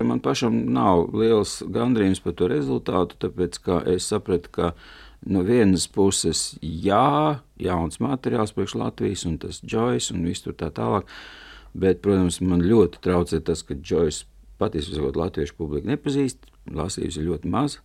man 0.05 0.21
pašam 0.21 0.59
nav 0.75 1.07
liels 1.17 1.63
gandrījums 1.73 2.21
par 2.21 2.37
to 2.37 2.51
rezultātu, 2.53 3.17
tāpēc, 3.25 3.57
ka 3.65 3.79
es 3.89 4.11
sapratu, 4.13 4.53
ka 4.53 4.69
no 5.27 5.43
vienas 5.45 5.87
puses, 5.91 6.55
jā, 6.63 7.41
jauns 7.61 8.01
materiāls 8.01 8.55
priekš 8.57 8.79
Latvijas, 8.81 9.27
un 9.29 9.37
tas 9.43 9.61
Joyce 9.61 10.15
un 10.15 10.25
viss 10.29 10.45
tur 10.45 10.57
tā 10.57 10.71
tālāk, 10.75 11.09
bet, 11.75 12.01
protams, 12.05 12.41
man 12.41 12.65
ļoti 12.65 13.03
traucē 13.05 13.43
tas, 13.45 13.63
ka 13.67 13.77
Joyce 13.77 14.27
patiesībā 14.61 15.13
latviešu 15.17 15.57
publiku 15.59 15.91
nepazīst, 15.91 16.51
lasījusi 16.77 17.25
ļoti 17.29 17.53
maz 17.53 17.79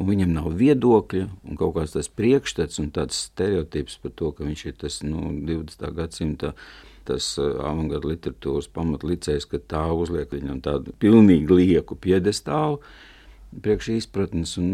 un 0.00 0.10
viņam 0.10 0.32
nav 0.34 0.50
viedokļa, 0.58 1.26
un 1.46 1.58
kaut 1.58 1.76
kāds 1.76 1.94
tas 1.94 2.10
priekšstats 2.10 2.80
un 2.82 2.90
tāds 2.94 3.18
stereotips 3.28 4.00
par 4.02 4.14
to, 4.18 4.32
ka 4.34 4.46
viņš 4.46 4.66
ir 4.66 4.76
tas 4.82 5.00
nu, 5.06 5.30
20. 5.46 5.86
gadsimta. 5.94 6.54
Tas 7.04 7.34
uh, 7.36 7.58
avangarda 7.60 8.08
literatūras 8.08 8.70
pamatlicējs, 8.72 9.44
ka 9.50 9.58
tā 9.60 9.82
uzliek 9.92 10.30
viņam 10.32 10.62
tādu 10.64 10.94
pilnīgi 11.02 11.52
lieku 11.52 11.98
piedestālu, 12.00 12.78
priekš 13.62 13.92
izpratnes. 13.98 14.56
Un, 14.60 14.72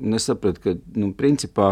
un 0.00 0.18
es 0.18 0.26
sapratu, 0.30 0.62
ka, 0.64 0.76
nu, 0.98 1.12
principā, 1.18 1.70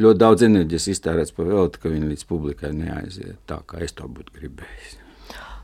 ļoti 0.00 0.22
daudz 0.22 0.46
enerģijas 0.48 0.88
iztērēts 0.94 1.36
par 1.36 1.50
velti, 1.52 1.82
ka 1.82 1.92
viņi 1.92 2.10
līdz 2.14 2.26
publikai 2.30 2.72
neaiziet 2.76 3.40
tā, 3.50 3.60
kā 3.68 3.82
es 3.84 3.96
to 3.98 4.08
būtu 4.08 4.38
gribējis. 4.38 5.01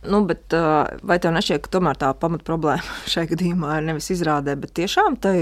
Nu, 0.07 0.21
bet, 0.29 0.55
vai 1.03 1.19
tev 1.23 1.35
nešķiet, 1.35 1.63
ka 1.65 1.73
tomēr 1.75 1.99
tā 1.99 2.13
pamatproblēma 2.23 2.99
šajā 3.13 3.33
gadījumā 3.33 3.79
ir 3.81 3.87
nevis 3.89 4.11
izrādē, 4.15 4.55
bet 4.61 4.75
tiešām 4.79 5.19
tai 5.23 5.37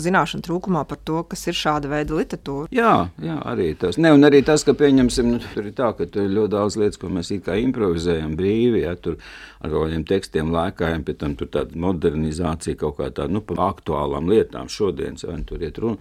zināšanu 0.00 0.46
trūkumā 0.46 0.84
par 0.90 1.00
to, 1.04 1.24
kas 1.30 1.46
ir 1.50 1.58
šāda 1.58 1.90
veida 1.90 2.14
literatūra? 2.16 2.70
Jā, 2.74 2.94
jā 3.22 3.38
arī 3.50 3.72
tas. 3.80 3.98
Ne, 4.00 4.12
un 4.14 4.26
arī 4.26 4.42
tas, 4.46 4.64
ka 4.66 4.76
pieņemsim, 4.78 5.30
nu, 5.34 5.42
tur 5.54 5.70
ir 5.70 5.76
tā, 5.76 5.92
ka 5.98 6.06
tur 6.06 6.28
ir 6.28 6.34
ļoti 6.38 6.54
daudz 6.54 6.78
lietas, 6.80 7.00
ko 7.00 7.10
mēs 7.12 7.32
it 7.34 7.46
kā 7.46 7.58
improvizējam 7.60 8.36
brīvi, 8.38 8.84
ja 8.84 8.94
tur 8.94 9.18
ar 9.60 9.72
kaut 9.72 9.88
kādiem 9.88 10.04
tekstiem 10.08 10.52
lēkājam, 10.54 11.04
pēc 11.04 11.20
tam 11.20 11.36
tur 11.40 11.50
tāda 11.52 11.80
modernizācija 11.86 12.78
kaut 12.80 13.00
kā 13.00 13.10
tāda, 13.10 13.32
nu, 13.34 13.42
par 13.44 13.64
aktuālām 13.70 14.30
lietām 14.30 14.70
šodienas, 14.72 15.26
vai 15.28 15.40
tur 15.48 15.66
iet 15.66 15.82
runa 15.82 16.00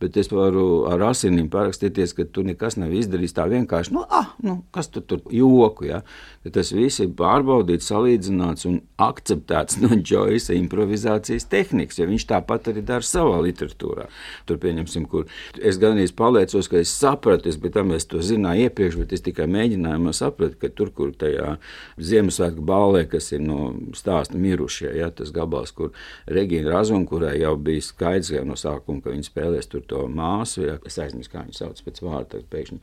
bet 0.00 0.16
es 0.16 0.30
varu 0.32 0.86
ar 0.90 1.02
asinīm 1.10 1.50
parakstīties, 1.52 2.14
ka 2.16 2.24
tur 2.32 2.46
nekas 2.48 2.78
nav 2.80 2.92
izdarīts 2.96 3.36
tā 3.36 3.44
vienkārši. 3.50 3.92
Nu, 3.94 4.04
ah, 4.08 4.32
nu, 4.44 4.60
kas 4.74 4.88
tu 4.92 5.02
tur 5.04 5.20
joku? 5.34 5.90
Ja? 5.90 6.00
Tas 6.40 6.70
viss 6.72 7.02
ir 7.04 7.10
pārbaudīts, 7.18 7.90
salīdzināts 7.90 8.64
un 8.64 8.78
akceptēts 9.04 9.76
no 9.82 9.90
Džoisa 9.92 10.54
improvizācijas 10.56 11.44
tehnikas, 11.52 11.98
ja 12.00 12.06
viņš 12.08 12.24
tāpat 12.30 12.70
arī 12.72 12.80
dara 12.88 13.04
savā 13.04 13.42
literatūrā. 13.44 14.06
Tur 14.48 14.60
pieņemsim, 14.62 15.04
kur 15.12 15.28
es 15.60 15.76
gan 15.82 16.00
īsti 16.00 16.16
paliecos, 16.16 16.70
ka 16.72 16.80
es 16.80 16.94
sapratu, 16.96 17.52
es, 17.52 17.60
bet 17.60 17.76
tam 17.76 17.92
es 17.92 18.08
to 18.08 18.22
zināju 18.24 18.70
iepriekš, 18.70 18.96
bet 19.02 19.12
es 19.18 19.26
tikai 19.28 19.50
mēģināju 19.52 20.16
saprast, 20.16 20.56
ka 20.64 20.72
tur, 20.72 20.94
kur 20.96 21.12
tajā 21.12 21.58
Ziemassvētku 22.00 22.64
ballē, 22.64 23.04
kas 23.12 23.28
ir 23.36 23.44
no 23.44 23.74
stāsta 23.92 24.40
mirušie, 24.40 24.94
ja, 24.96 25.12
tas 25.12 25.36
gabals, 25.36 25.76
kur 25.76 25.92
Regīna 26.24 26.72
Razuma, 26.72 27.04
kurai 27.04 27.36
jau 27.36 27.52
bija 27.60 27.84
skaidrs 27.84 28.32
no 28.48 28.56
sākuma, 28.56 29.04
ka 29.04 29.12
viņa 29.12 29.28
spēlēs 29.28 29.68
tur 29.68 29.84
to 29.84 30.08
māsu, 30.08 30.64
ja, 30.70 30.80
es 30.88 30.96
aizmirsu, 31.04 31.36
kā 31.36 31.44
viņu 31.44 31.60
sauc 31.60 31.84
pēc 31.84 32.00
vārda, 32.08 32.40
pēkšņi 32.48 32.80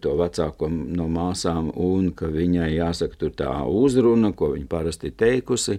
to 0.00 0.14
vecāko 0.16 0.70
no 0.70 1.06
māsām, 1.12 1.68
un 1.76 2.08
ka 2.16 2.30
viņai 2.32 2.70
jāsaka 2.72 3.18
tur 3.20 3.34
tā 3.36 3.50
uzruna, 3.68 4.32
ko 4.32 4.54
viņa 4.54 4.68
parasti 4.70 5.12
teikusi. 5.12 5.78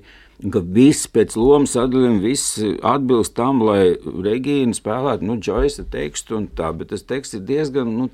Ka 0.51 0.59
viss 0.59 1.07
pēc 1.07 1.37
lomas 1.39 1.73
sadalījuma, 1.77 2.19
viss 2.21 2.59
atbilst 2.85 3.37
tam, 3.37 3.63
lai 3.65 3.95
Regīna 4.03 4.75
spēlētu 4.75 5.25
nu, 5.25 5.37
Joyce 5.39 5.87
tekstu 5.91 6.41
un 6.41 6.49
tā, 6.51 6.73
bet 6.75 6.91
tas 6.91 7.05
teksts 7.07 7.39
ir 7.39 7.45
diezgan 7.47 7.93
nu, 7.95 8.09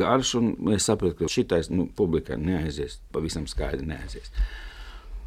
garš, 0.00 0.36
un 0.38 0.52
es 0.76 0.86
saprotu, 0.86 1.18
ka 1.24 1.32
šitais 1.34 1.72
nu, 1.74 1.88
publikai 1.98 2.38
neaizies, 2.40 3.00
pavisam 3.12 3.48
skaidri 3.50 3.90
neaizies. 3.90 4.30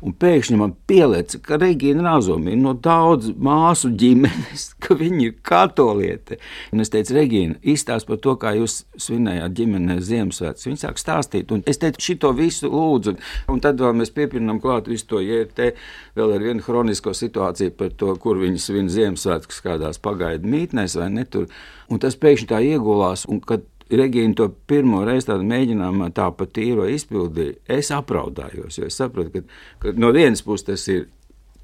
Un 0.05 0.13
pēkšņi 0.13 0.57
man 0.59 0.75
pielieca, 0.89 1.39
ka 1.41 1.57
Regīna 1.57 2.03
Razumi 2.05 2.51
ir 2.53 2.59
no 2.61 2.75
daudz 2.77 3.31
māsu 3.33 3.89
ģimenes, 3.97 4.67
ka 4.83 4.93
viņa 4.99 5.21
ir 5.25 5.35
katoliete. 5.45 6.37
Un 6.75 6.83
es 6.83 6.93
teicu, 6.93 7.15
Regīna, 7.17 7.57
izstāst 7.65 8.05
par 8.09 8.19
to, 8.21 8.35
kā 8.37 8.53
jūs 8.59 8.83
svinējāt 9.01 9.55
ģimenē 9.57 9.97
Ziemassvētku. 10.05 10.67
Viņa 10.69 10.83
sāk 10.83 11.01
stāstīt, 11.01 11.53
un 11.55 11.63
es 11.69 11.81
teicu, 11.81 12.03
šito 12.09 12.29
visu 12.37 12.69
lūdzu. 12.69 13.15
Un 13.49 13.63
tad 13.63 13.81
vēl 13.81 13.97
mēs 13.97 14.13
piepildām 14.13 14.61
klāt 14.61 14.91
visu 14.91 15.07
to 15.09 15.23
jērte, 15.23 15.71
vēl 16.17 16.35
ar 16.35 16.45
vienu 16.45 16.65
hronisko 16.67 17.15
situāciju 17.17 17.73
par 17.79 17.95
to, 17.97 18.13
kur 18.21 18.37
viņi 18.43 18.61
svin 18.61 18.93
Ziemassvētkus 18.93 19.63
kādās 19.65 19.97
pagaidu 20.03 20.49
mītnēs 20.53 20.99
vai 21.01 21.09
netur. 21.15 21.49
Un 21.89 22.03
tas 22.03 22.19
pēkšņi 22.19 22.51
tā 22.51 22.61
iegulās, 22.69 23.25
un 23.31 23.41
kad 23.41 23.65
Regīna 23.87 24.35
to 24.35 24.49
pirmo 24.67 25.03
reizi 25.07 25.31
mēģinājumā 25.31 26.09
tā 26.15 26.27
pa 26.35 26.47
tīro 26.51 26.87
izpildīja. 26.91 27.55
Es 27.77 27.91
apraudājos, 27.95 28.79
jo 28.79 28.89
es 28.89 28.99
saprotu, 28.99 29.31
ka, 29.39 29.57
ka 29.83 29.95
no 29.99 30.11
vienas 30.15 30.43
puses 30.43 30.67
tas 30.67 30.87
ir 30.91 31.07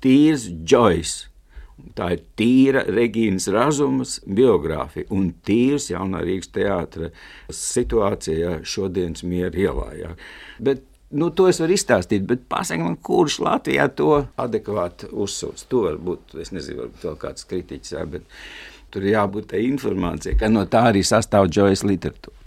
tīrs 0.04 0.48
Joyce. 0.64 1.30
Tā 1.98 2.12
ir 2.14 2.22
tīra 2.38 2.84
Regīnas 2.86 3.50
Razumas 3.52 4.20
biogrāfija 4.24 5.10
un 5.12 5.32
tīrs 5.46 5.90
jaunā 5.90 6.22
Rīgas 6.24 6.52
teātra 6.54 7.10
situācijā 7.50 8.60
šodienas 8.64 9.26
miera 9.28 9.58
ielā. 9.58 9.88
Jā. 9.98 10.12
Bet 10.64 10.86
nu, 11.14 11.30
to 11.36 11.48
es 11.50 11.60
varu 11.62 11.76
izstāstīt, 11.76 12.28
bet 12.30 12.46
pasakiet 12.50 12.86
man, 12.86 12.98
kurš 13.10 13.40
Latvijā 13.44 13.88
to 13.98 14.12
adekvāti 14.40 15.10
uzsūs. 15.12 15.66
To 15.72 15.84
varbūt, 15.88 16.38
es 16.42 16.54
nezinu, 16.56 16.86
varbūt 16.86 17.08
vēl 17.10 17.18
kāds 17.26 17.50
kritiķis, 17.50 17.96
jā, 17.98 18.06
bet 18.10 18.30
Tur 18.94 19.10
jābūt 19.10 19.50
tai 19.54 19.64
informācijai, 19.66 20.38
ka 20.38 20.52
no 20.54 20.68
tā 20.70 20.88
arī 20.92 21.02
sastāv 21.06 21.50
džojas 21.50 21.82
literatūra. 21.88 22.44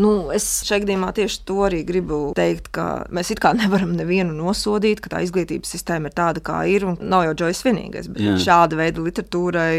Nu, 0.00 0.30
es 0.32 0.44
šeit 0.64 0.84
gadījumā 0.86 1.10
tieši 1.16 1.40
to 1.48 1.58
arī 1.66 1.80
gribu 1.84 2.20
teikt, 2.38 2.70
ka 2.72 2.86
mēs 3.12 3.32
it 3.34 3.40
kā 3.42 3.50
nevaram 3.58 3.92
nevienu 3.98 4.32
nosodīt, 4.36 5.02
ka 5.02 5.12
tā 5.16 5.24
izglītības 5.26 5.74
sistēma 5.74 6.08
ir 6.08 6.16
tāda, 6.16 6.42
kā 6.44 6.62
ir. 6.70 6.86
Nav 7.00 7.26
jau 7.26 7.34
Džojas 7.42 7.64
vienīgais, 7.66 8.08
bet 8.12 8.24
Jā. 8.24 8.36
šāda 8.40 8.78
veida 8.80 9.02
literatūrai 9.04 9.74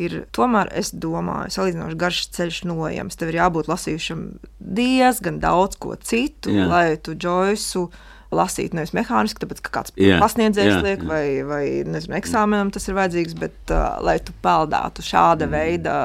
ir 0.00 0.16
tomēr, 0.36 0.70
es 0.76 0.92
domāju, 0.92 1.52
salīdzinoši 1.56 1.98
garš 2.00 2.22
ceļš 2.36 2.62
nojams. 2.70 3.18
Tev 3.18 3.32
ir 3.32 3.40
jābūt 3.40 3.70
lasījušam 3.72 4.26
diezgan 4.60 5.40
daudz 5.42 5.80
ko 5.82 5.96
citu, 5.98 6.54
Jā. 6.54 6.68
lai 6.70 6.86
tu 6.96 7.16
Džoisu 7.16 7.88
lasīt 8.34 8.74
nevis 8.76 8.94
mehāniski, 8.96 9.40
tāpēc 9.42 9.62
ka 9.64 9.74
kāds 9.78 9.96
jā, 10.00 10.20
pasniedzējs 10.22 10.74
jā, 10.74 10.82
liek, 10.84 11.02
jā. 11.02 11.08
vai, 11.10 11.24
vai 11.46 11.64
nezinu, 11.86 12.16
eksāmenam 12.18 12.72
tas 12.74 12.88
ir 12.88 12.96
vajadzīgs, 12.98 13.34
bet 13.38 13.74
uh, 13.74 13.98
lai 14.04 14.18
tu 14.22 14.34
peldātu 14.44 15.04
šāda 15.06 15.48
mm. 15.48 15.58
veida. 15.58 15.98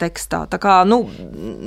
Tekstā. 0.00 0.46
Tā 0.48 0.56
kā 0.56 0.78
nu, 0.88 1.02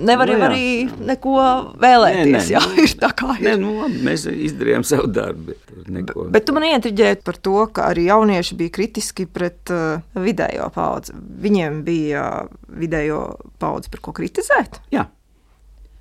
nevar 0.10 0.26
nu, 0.26 0.34
jau 0.34 0.46
arī 0.48 0.70
neko 1.06 1.34
vēlēties. 1.78 2.32
Nē, 2.32 2.40
nē, 2.40 2.48
jā, 2.50 2.62
ir 2.82 2.96
tā 2.98 3.12
kā 3.14 3.36
ir. 3.36 3.44
Nē, 3.46 3.52
nu, 3.62 3.76
labi, 3.84 4.00
mēs 4.08 4.24
izdarījām 4.26 4.82
savu 4.90 5.06
darbu. 5.14 5.54
Bet, 5.54 5.84
bet, 5.86 6.10
bet 6.34 6.48
tu 6.48 6.56
man 6.58 6.66
ietriģēji 6.72 7.20
par 7.28 7.38
to, 7.46 7.54
ka 7.78 7.92
arī 7.92 8.08
jaunieši 8.08 8.58
bija 8.58 8.74
kritiski 8.80 9.28
pret 9.30 9.70
uh, 9.70 10.02
vidējo 10.18 10.72
paudzi. 10.74 11.14
Viņiem 11.46 11.84
bija 11.86 12.26
vidējo 12.74 13.22
paudzi 13.62 13.94
par 13.94 14.02
ko 14.10 14.18
kritizēt? 14.18 14.82
Jā, 14.98 15.06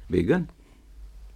bija 0.08 0.30
gan. 0.32 0.48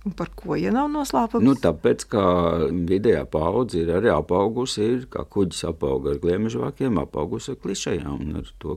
Un 0.06 0.12
par 0.14 0.28
ko, 0.38 0.54
ja 0.54 0.70
nav 0.70 0.86
noslēpums? 0.94 1.42
Nu, 1.42 1.56
tāpēc, 1.58 2.04
ka 2.12 2.22
vidējā 2.70 3.24
paudze 3.30 3.80
ir 3.82 3.90
arī 3.96 4.12
apaugusi, 4.14 4.84
ir, 4.86 5.06
kā 5.10 5.24
kuģis 5.26 5.64
apauga 5.72 6.12
ar 6.14 6.20
gliemežvākiem, 6.22 7.00
apaugusi 7.02 7.56
ar 7.56 7.58
klišajām 7.64 8.36
ar 8.38 8.52
to, 8.62 8.76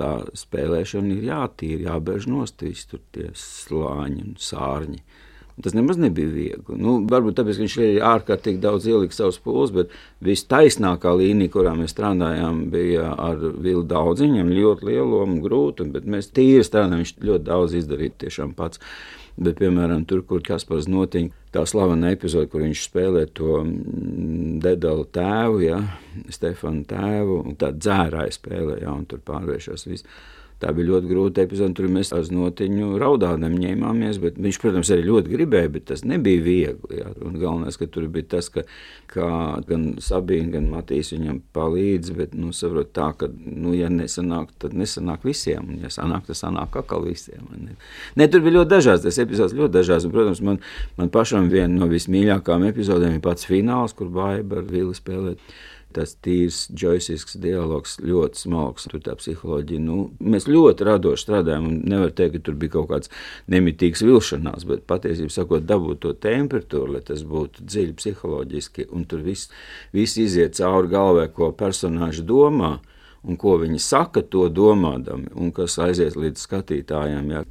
tā 0.00 0.10
spēlēšana 0.42 1.14
ir 1.14 1.28
jātīra, 1.28 1.92
jābēž 1.92 2.26
nost 2.32 2.64
visi 2.66 2.88
tur 2.90 3.04
tie 3.14 3.28
slāņi 3.38 4.24
un 4.24 4.34
sārņi. 4.42 5.04
Tas 5.60 5.74
nemaz 5.76 5.98
nebija 6.00 6.30
viegli. 6.32 6.76
Nu, 6.80 6.94
varbūt 7.08 7.36
tāpēc, 7.36 7.58
ka 7.58 7.64
viņš 7.66 7.74
ir 7.84 8.04
ārkārtīgi 8.08 8.60
daudz 8.62 8.86
ielikt 8.88 9.16
savus 9.16 9.36
pūles, 9.42 9.72
bet 9.74 9.92
viss 10.24 10.46
taisnākā 10.48 11.12
līnija, 11.18 11.52
kurā 11.52 11.74
mēs 11.76 11.92
strādājām, 11.92 12.64
bija 12.72 13.10
ar 13.20 13.36
vilu 13.36 13.84
daudziņiem, 13.88 14.48
ļoti 14.56 14.88
lielu 14.88 15.20
un 15.26 15.42
grūtu, 15.44 15.90
bet 15.92 16.08
mēs 16.08 16.32
tīri 16.32 16.64
strādājām, 16.64 17.02
viņš 17.04 17.14
ļoti 17.28 17.48
daudz 17.50 17.76
izdarīja 17.82 18.16
tiešām 18.24 18.56
pats. 18.56 18.80
Bet, 19.32 19.56
piemēram, 19.60 20.02
tur, 20.08 20.20
kur 20.28 20.42
Kaspars 20.44 20.88
notiņa, 20.92 21.32
tā 21.54 21.62
slavena 21.68 22.10
epizode, 22.12 22.50
kur 22.52 22.64
viņš 22.64 22.82
spēlē 22.84 23.22
to 23.32 23.62
mm, 23.62 24.58
dedalu 24.64 25.06
tēvu, 25.08 25.62
ja, 25.64 25.78
Stefanu 26.32 26.84
tēvu, 26.88 27.38
un 27.48 27.56
tā 27.60 27.72
dzērāja 27.76 28.34
spēlē, 28.36 28.82
ja, 28.84 28.92
un 28.92 29.06
tur 29.08 29.24
pārvēršas 29.24 29.88
viss. 29.88 30.08
Tā 30.62 30.70
bija 30.76 30.92
ļoti 30.92 31.08
grūta 31.10 31.42
epizode. 31.42 31.74
Tur 31.74 31.88
mēs 31.90 32.12
ar 32.14 32.28
notiņu 32.30 32.92
raudādam 33.02 33.56
ņēmāmies. 33.58 34.20
Viņš, 34.22 34.58
protams, 34.62 34.92
arī 34.94 35.08
ļoti 35.08 35.32
gribēja, 35.32 35.70
bet 35.74 35.88
tas 35.90 36.04
nebija 36.06 36.42
viegli. 36.44 37.00
Jā. 37.00 37.10
Un 37.26 37.34
galvenais, 37.40 37.78
ka 37.80 37.88
tur 37.90 38.06
bija 38.12 38.28
tas, 38.36 38.46
ka 38.52 38.62
gan 39.66 39.88
Sabīna, 40.02 40.52
gan 40.54 40.68
Matīs 40.70 41.10
viņam 41.16 41.40
palīdz. 41.56 42.12
Bet, 42.18 42.36
nu, 42.38 42.52
saprot, 42.54 42.92
tā, 42.94 43.08
ka, 43.18 43.26
nu, 43.32 43.74
ja 43.74 43.90
nesanāk, 43.90 44.54
tad 44.62 44.76
nesanāk 44.78 45.26
visiem. 45.26 45.66
Un, 45.66 45.82
ja 45.82 45.90
sanāk, 45.90 46.28
tad 46.30 46.38
sanāk 46.38 46.78
atkal 46.78 47.08
visiem. 47.08 47.42
Ne? 47.58 47.74
Ne, 48.20 48.30
tur 48.30 48.46
bija 48.46 48.60
ļoti 48.60 48.74
dažādas. 48.76 49.08
Tas 49.08 49.18
epizodes 49.24 49.58
ļoti 49.58 49.74
dažādas. 49.80 50.06
Un, 50.06 50.14
protams, 50.14 50.44
man, 50.46 50.62
man 51.00 51.10
pašam 51.10 51.50
viena 51.50 51.74
no 51.74 51.90
vismīļākajām 51.90 52.70
epizodēm 52.70 53.18
ir 53.18 53.26
pats 53.26 53.50
fināls, 53.50 53.98
kur 53.98 54.14
Baiba 54.14 54.62
ar 54.62 54.70
Vili 54.70 54.94
spēlēt 54.94 55.42
tas 55.96 56.14
tīrs, 56.24 56.64
joisisks 56.78 57.36
dialogs, 57.42 57.96
ļoti 58.02 58.42
smalks. 58.44 58.88
Tur 58.90 59.02
tā 59.04 59.14
psiholoģija, 59.18 59.82
nu, 59.84 59.98
mēs 60.20 60.48
ļoti 60.50 60.88
radoši 60.88 61.26
strādājam, 61.26 61.68
nevar 61.88 62.14
teikt, 62.16 62.36
ka 62.36 62.48
tur 62.48 62.58
bija 62.60 62.76
kaut 62.76 62.90
kāds 62.92 63.12
nemitīgs 63.52 64.04
vilšanās, 64.06 64.66
bet 64.68 64.84
patiesībā 64.90 65.32
sakot, 65.32 65.66
dabūt 65.68 66.02
to 66.04 66.14
temperatūru, 66.26 66.96
lai 66.96 67.04
tas 67.06 67.24
būtu 67.28 67.66
dziļi 67.68 67.96
psiholoģiski, 68.00 68.88
un 68.92 69.06
tur 69.08 69.24
viss, 69.26 69.52
viss 69.96 70.20
iziet 70.20 70.58
cauri 70.58 70.92
galvē, 70.92 71.28
ko 71.32 71.52
personāži 71.56 72.26
domā. 72.26 72.78
Un 73.22 73.36
ko 73.38 73.52
viņi 73.54 73.78
saka, 73.78 74.18
to 74.26 74.48
domādami, 74.50 75.28
un 75.38 75.52
kas 75.54 75.76
aiziet 75.78 76.16
līdz 76.18 76.42
skatītājiem. 76.42 77.28
Jā 77.30 77.44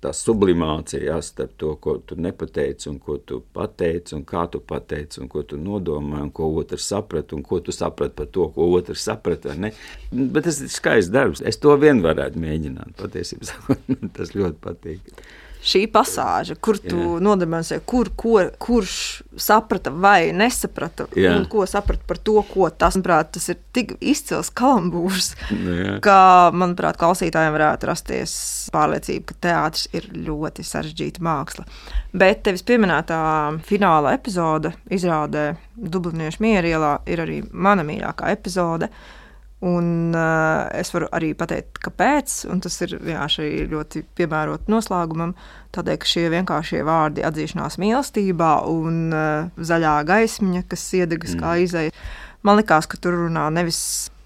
tā 0.00 0.12
sublimācija 0.16 1.02
jā, 1.10 1.18
starp 1.24 1.52
to, 1.60 1.74
ko 1.82 1.98
tu 2.06 2.16
nepateici, 2.16 2.88
un 2.88 2.96
ko 3.02 3.18
tu 3.18 3.42
pateici, 3.56 4.14
un 4.16 4.24
kā 4.28 4.46
tu 4.52 4.62
pateici, 4.64 5.20
un 5.20 5.28
ko 5.28 5.42
tu 5.44 5.58
nodomāji, 5.60 6.22
un 6.28 6.32
ko 6.36 6.48
otrs 6.62 6.88
saprata, 6.92 7.36
un 7.36 7.44
ko 7.44 7.60
tu 7.64 7.74
saprati 7.76 8.16
par 8.16 8.30
to, 8.32 8.48
ko 8.54 8.70
otrs 8.78 9.04
saprata. 9.10 9.56
Bet 10.10 10.48
tas 10.48 10.62
ir 10.64 10.72
skaists 10.72 11.12
darbs. 11.12 11.44
Es 11.44 11.60
to 11.60 11.76
vien 11.80 12.00
varētu 12.04 12.40
mēģināt. 12.40 12.96
Patiesībā 13.00 13.78
tas 14.16 14.34
ļoti 14.36 14.60
patīk 14.64 15.22
šī 15.60 15.84
pasāža, 15.92 16.56
kur 16.62 16.78
tu 16.80 17.18
nodemonstrē, 17.22 17.80
kur, 17.88 18.08
ko, 18.16 18.38
kurš 18.60 18.94
saprata 19.40 19.92
vai 19.92 20.32
nesaprata, 20.36 21.06
Jā. 21.16 21.34
un 21.36 21.46
ko 21.50 21.66
saprata 21.68 22.06
par 22.08 22.20
to, 22.24 22.40
ko 22.48 22.70
tas, 22.70 22.96
manuprāt, 22.96 23.32
tas 23.36 23.50
ir 23.52 23.60
tik 23.76 23.94
izcils 24.00 24.52
kalambūrs, 24.56 25.34
nu, 25.52 25.76
Jā. 25.76 25.96
ka, 26.04 26.18
manuprāt, 26.56 26.98
klausītājiem 27.00 27.54
varētu 27.56 27.90
rasties 27.90 28.34
pārliecība, 28.74 29.30
ka 29.30 29.38
teātris 29.48 29.88
ir 29.96 30.08
ļoti 30.16 30.64
sarežģīta 30.66 31.24
māksla. 31.24 31.66
Bet 32.16 32.44
tevis 32.46 32.64
pieminētā 32.66 33.20
fināla 33.68 34.16
epizode 34.16 34.74
izrādē 34.90 35.52
Dubliniešu 35.80 36.42
mierielā 36.44 36.98
ir 37.08 37.22
arī 37.24 37.40
mana 37.52 37.84
mīļākā 37.86 38.32
epizode. 38.34 38.90
Un 39.60 40.14
uh, 40.16 40.70
es 40.72 40.88
varu 40.94 41.10
arī 41.12 41.34
pateikt, 41.36 41.82
kāpēc. 41.84 42.36
Tas 42.64 42.78
ir 42.86 42.94
vienkārši 42.96 43.48
ļoti 43.68 44.02
piemērots 44.16 44.70
noslēgumam. 44.72 45.34
Tādēļ, 45.76 45.98
ka 46.00 46.08
šie 46.08 46.24
vienkāršie 46.32 46.80
vārdi 46.88 47.26
atzīšanās 47.28 47.76
mīlestībā 47.82 48.54
un 48.72 49.02
uh, 49.12 49.50
zaļā 49.60 49.98
gaismiņa, 50.08 50.64
kas 50.70 50.86
iedegas 50.96 51.36
mm. 51.36 51.44
kā 51.44 51.58
izēja, 51.66 51.92
man 52.46 52.56
likās, 52.62 52.88
ka 52.88 53.00
tur 53.04 53.18
runā 53.26 53.50
nevis 53.52 53.82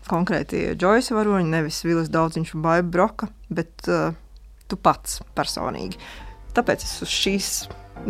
konkrēti 0.06 0.68
Džoisa 0.78 1.16
varoņi, 1.18 1.50
nevis 1.50 1.82
Vilis 1.82 2.12
Daudziņš 2.14 2.54
un 2.54 2.64
Baiba 2.68 2.92
Broka, 2.94 3.30
bet 3.50 3.90
uh, 3.90 4.14
tu 4.70 4.78
pats 4.78 5.18
personīgi. 5.34 5.98
Tāpēc 6.54 6.86
es 6.86 7.00
uz 7.02 7.10
šīs 7.10 7.50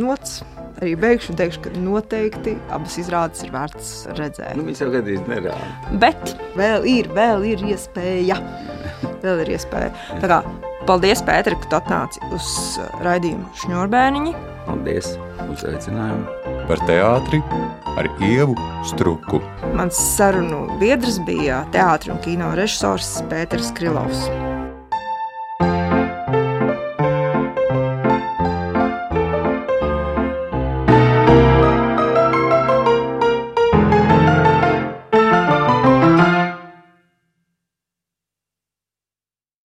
nots 0.01 0.42
arī 0.83 0.94
beigšu 0.99 1.33
un 1.33 1.38
teikšu, 1.38 1.62
ka 1.64 1.73
noteikti 1.79 2.57
abas 2.75 2.97
izrādes 3.01 3.44
ir 3.47 3.53
vērts 3.55 3.90
redzēt. 4.18 4.55
Nu, 4.59 4.64
Viņas 4.66 4.83
jau 4.85 4.90
gadījis 4.94 5.27
nerāda. 5.31 5.99
Bet 6.03 6.35
vēl 6.59 6.87
ir, 6.90 7.11
vēl 7.14 7.47
ir 7.55 7.62
iespēja. 7.73 8.38
vēl 9.25 9.44
ir 9.44 9.55
iespēja. 9.57 9.92
Tā 10.20 10.31
kā, 10.31 10.40
paldies, 10.88 11.23
Pēter, 11.25 11.57
ka 11.62 11.70
tu 11.70 11.79
atnāci 11.79 12.25
uz 12.35 12.49
raidījumu 13.07 13.47
Šņurbēniņi. 13.62 14.35
Paldies, 14.64 15.14
uzaicinājumu. 15.53 16.40
Par 16.64 16.81
teātri 16.88 17.42
ar 18.01 18.09
Ievu 18.25 18.55
Struku. 18.88 19.40
Mans 19.77 19.99
sarunu 20.16 20.64
biedrs 20.81 21.20
bija 21.29 21.62
teātris 21.75 22.14
un 22.14 22.23
kino 22.25 22.51
režisors 22.57 23.18
Pēters 23.31 23.70
Krilovs. 23.77 24.25